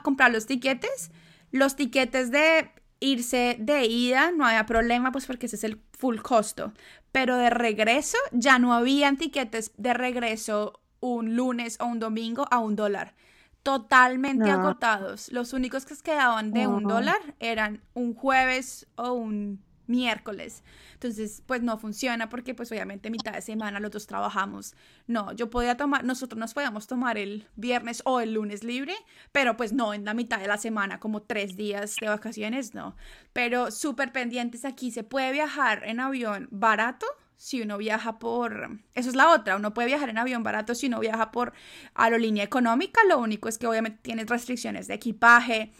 comprar 0.02 0.30
los 0.30 0.46
tiquetes, 0.46 1.10
los 1.50 1.74
tiquetes 1.74 2.30
de 2.30 2.70
irse 3.00 3.56
de 3.58 3.86
ida 3.86 4.30
no 4.30 4.46
había 4.46 4.64
problema, 4.64 5.10
pues 5.10 5.26
porque 5.26 5.46
ese 5.46 5.56
es 5.56 5.64
el 5.64 5.80
full 5.98 6.18
costo. 6.18 6.72
Pero 7.10 7.36
de 7.36 7.50
regreso 7.50 8.18
ya 8.30 8.60
no 8.60 8.72
había 8.72 9.12
tiquetes 9.16 9.72
de 9.76 9.94
regreso 9.94 10.80
un 11.00 11.34
lunes 11.34 11.76
o 11.80 11.86
un 11.86 11.98
domingo 11.98 12.46
a 12.52 12.60
un 12.60 12.76
dólar 12.76 13.14
totalmente 13.62 14.50
agotados. 14.50 15.30
Los 15.32 15.52
únicos 15.52 15.84
que 15.84 15.96
quedaban 15.96 16.52
de 16.52 16.66
un 16.66 16.84
dólar 16.84 17.34
eran 17.38 17.82
un 17.94 18.14
jueves 18.14 18.86
o 18.96 19.12
un 19.12 19.62
miércoles. 19.90 20.62
Entonces, 20.94 21.42
pues 21.46 21.62
no 21.62 21.76
funciona 21.76 22.28
porque 22.28 22.54
pues 22.54 22.70
obviamente 22.70 23.10
mitad 23.10 23.32
de 23.32 23.42
semana 23.42 23.80
los 23.80 23.90
dos 23.90 24.06
trabajamos. 24.06 24.74
No, 25.06 25.32
yo 25.32 25.50
podía 25.50 25.76
tomar, 25.76 26.04
nosotros 26.04 26.38
nos 26.38 26.54
podíamos 26.54 26.86
tomar 26.86 27.18
el 27.18 27.46
viernes 27.56 28.00
o 28.06 28.20
el 28.20 28.34
lunes 28.34 28.64
libre, 28.64 28.94
pero 29.32 29.56
pues 29.56 29.72
no 29.72 29.92
en 29.92 30.04
la 30.04 30.14
mitad 30.14 30.38
de 30.38 30.46
la 30.46 30.56
semana, 30.56 31.00
como 31.00 31.22
tres 31.22 31.56
días 31.56 31.96
de 32.00 32.08
vacaciones, 32.08 32.72
no. 32.72 32.96
Pero 33.32 33.70
súper 33.70 34.12
pendientes 34.12 34.64
aquí, 34.64 34.90
se 34.92 35.02
puede 35.02 35.32
viajar 35.32 35.82
en 35.84 36.00
avión 36.00 36.48
barato 36.50 37.06
si 37.40 37.62
uno 37.62 37.78
viaja 37.78 38.18
por... 38.18 38.68
Eso 38.92 39.08
es 39.08 39.16
la 39.16 39.32
otra, 39.32 39.56
uno 39.56 39.72
puede 39.72 39.88
viajar 39.88 40.10
en 40.10 40.18
avión 40.18 40.42
barato 40.42 40.74
si 40.74 40.88
uno 40.88 41.00
viaja 41.00 41.30
por 41.30 41.54
aerolínea 41.94 42.44
económica, 42.44 43.00
lo 43.08 43.18
único 43.18 43.48
es 43.48 43.56
que 43.56 43.66
obviamente 43.66 43.98
tienes 44.02 44.26
restricciones 44.26 44.88
de 44.88 44.94
equipaje, 44.94 45.72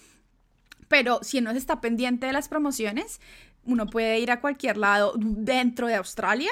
pero 0.89 1.19
si 1.23 1.37
uno 1.37 1.51
está 1.51 1.83
pendiente 1.83 2.25
de 2.25 2.33
las 2.33 2.49
promociones, 2.49 3.21
uno 3.65 3.87
puede 3.89 4.19
ir 4.21 4.31
a 4.31 4.41
cualquier 4.41 4.79
lado 4.79 5.13
dentro 5.19 5.87
de 5.87 5.97
Australia 5.97 6.51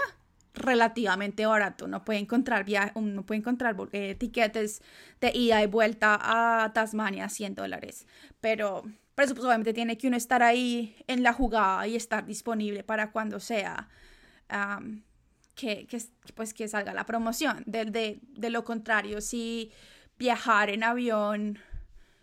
relativamente 0.53 1.47
barato. 1.47 1.87
Uno 1.87 2.05
puede 2.05 2.19
encontrar, 2.19 2.67
uno 2.93 3.25
puede 3.25 3.39
encontrar 3.39 3.77
eh, 3.93 4.15
de 4.19 5.33
ida 5.33 5.63
y 5.63 5.67
vuelta 5.69 6.19
a 6.21 6.71
Tasmania 6.75 7.25
a 7.25 7.29
100 7.31 7.55
dólares, 7.55 8.07
pero, 8.43 8.83
pero 9.15 9.25
eso 9.25 9.35
pues, 9.35 9.47
obviamente 9.47 9.73
tiene 9.73 9.97
que 9.97 10.09
uno 10.09 10.19
estar 10.19 10.43
ahí 10.43 10.97
en 11.07 11.23
la 11.23 11.33
jugada 11.33 11.87
y 11.87 11.97
estar 11.97 12.27
disponible 12.27 12.85
para 12.85 13.11
cuando 13.11 13.41
sea 13.41 13.89
que, 15.55 15.87
pues, 16.35 16.55
que 16.55 16.69
salga 16.69 16.95
la 16.95 17.05
promoción. 17.05 17.63
De, 17.67 17.85
de, 18.21 18.51
lo 18.51 18.65
contrario, 18.65 19.21
si 19.21 19.71
viajar 20.19 20.71
en 20.71 20.85
avión 20.85 21.59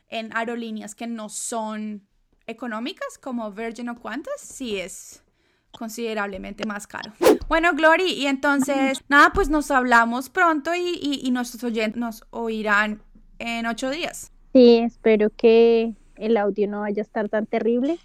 en 0.10 0.36
aerolíneas 0.36 0.96
que 0.96 1.08
no 1.08 1.30
son 1.30 2.08
económicas 2.48 3.18
como 3.18 3.52
Virgin 3.52 3.90
o 3.90 4.02
Qantas, 4.02 4.40
sí 4.40 4.78
es 4.78 5.24
considerablemente 5.72 6.66
más 6.66 6.88
caro. 6.88 7.12
Bueno, 7.50 7.74
Glory, 7.74 8.14
y 8.14 8.28
entonces, 8.28 9.02
nada, 9.10 9.32
pues 9.34 9.50
nos 9.50 9.72
hablamos 9.72 10.30
pronto 10.30 10.74
y, 10.74 11.00
y, 11.02 11.22
y 11.24 11.32
nuestros 11.32 11.64
oyentes 11.64 12.00
nos 12.00 12.24
oirán 12.30 13.02
en 13.40 13.66
ocho 13.66 13.90
días. 13.90 14.32
Sí, 14.54 14.78
espero 14.78 15.30
que 15.36 15.96
el 16.16 16.38
audio 16.38 16.68
no 16.68 16.82
vaya 16.82 17.02
a 17.02 17.06
estar 17.06 17.28
tan 17.28 17.46
terrible. 17.46 18.00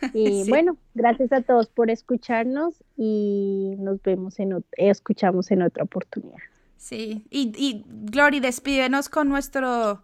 Y 0.14 0.48
bueno, 0.48 0.76
gracias 0.94 1.32
a 1.32 1.42
todos 1.42 1.68
por 1.68 1.90
escucharnos 1.90 2.82
y 2.96 3.74
nos 3.78 4.00
vemos 4.02 4.38
en 4.38 4.64
escuchamos 4.76 5.50
en 5.50 5.62
otra 5.62 5.84
oportunidad. 5.84 6.38
Sí, 6.76 7.26
y, 7.30 7.52
y 7.56 7.84
Glory, 7.88 8.40
despídenos 8.40 9.08
con 9.08 9.28
nuestro, 9.28 10.02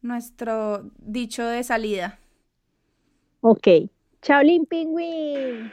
nuestro 0.00 0.90
dicho 0.98 1.44
de 1.44 1.64
salida. 1.64 2.18
Ok, 3.40 3.66
chao, 4.22 4.42
Pingüín. 4.68 5.72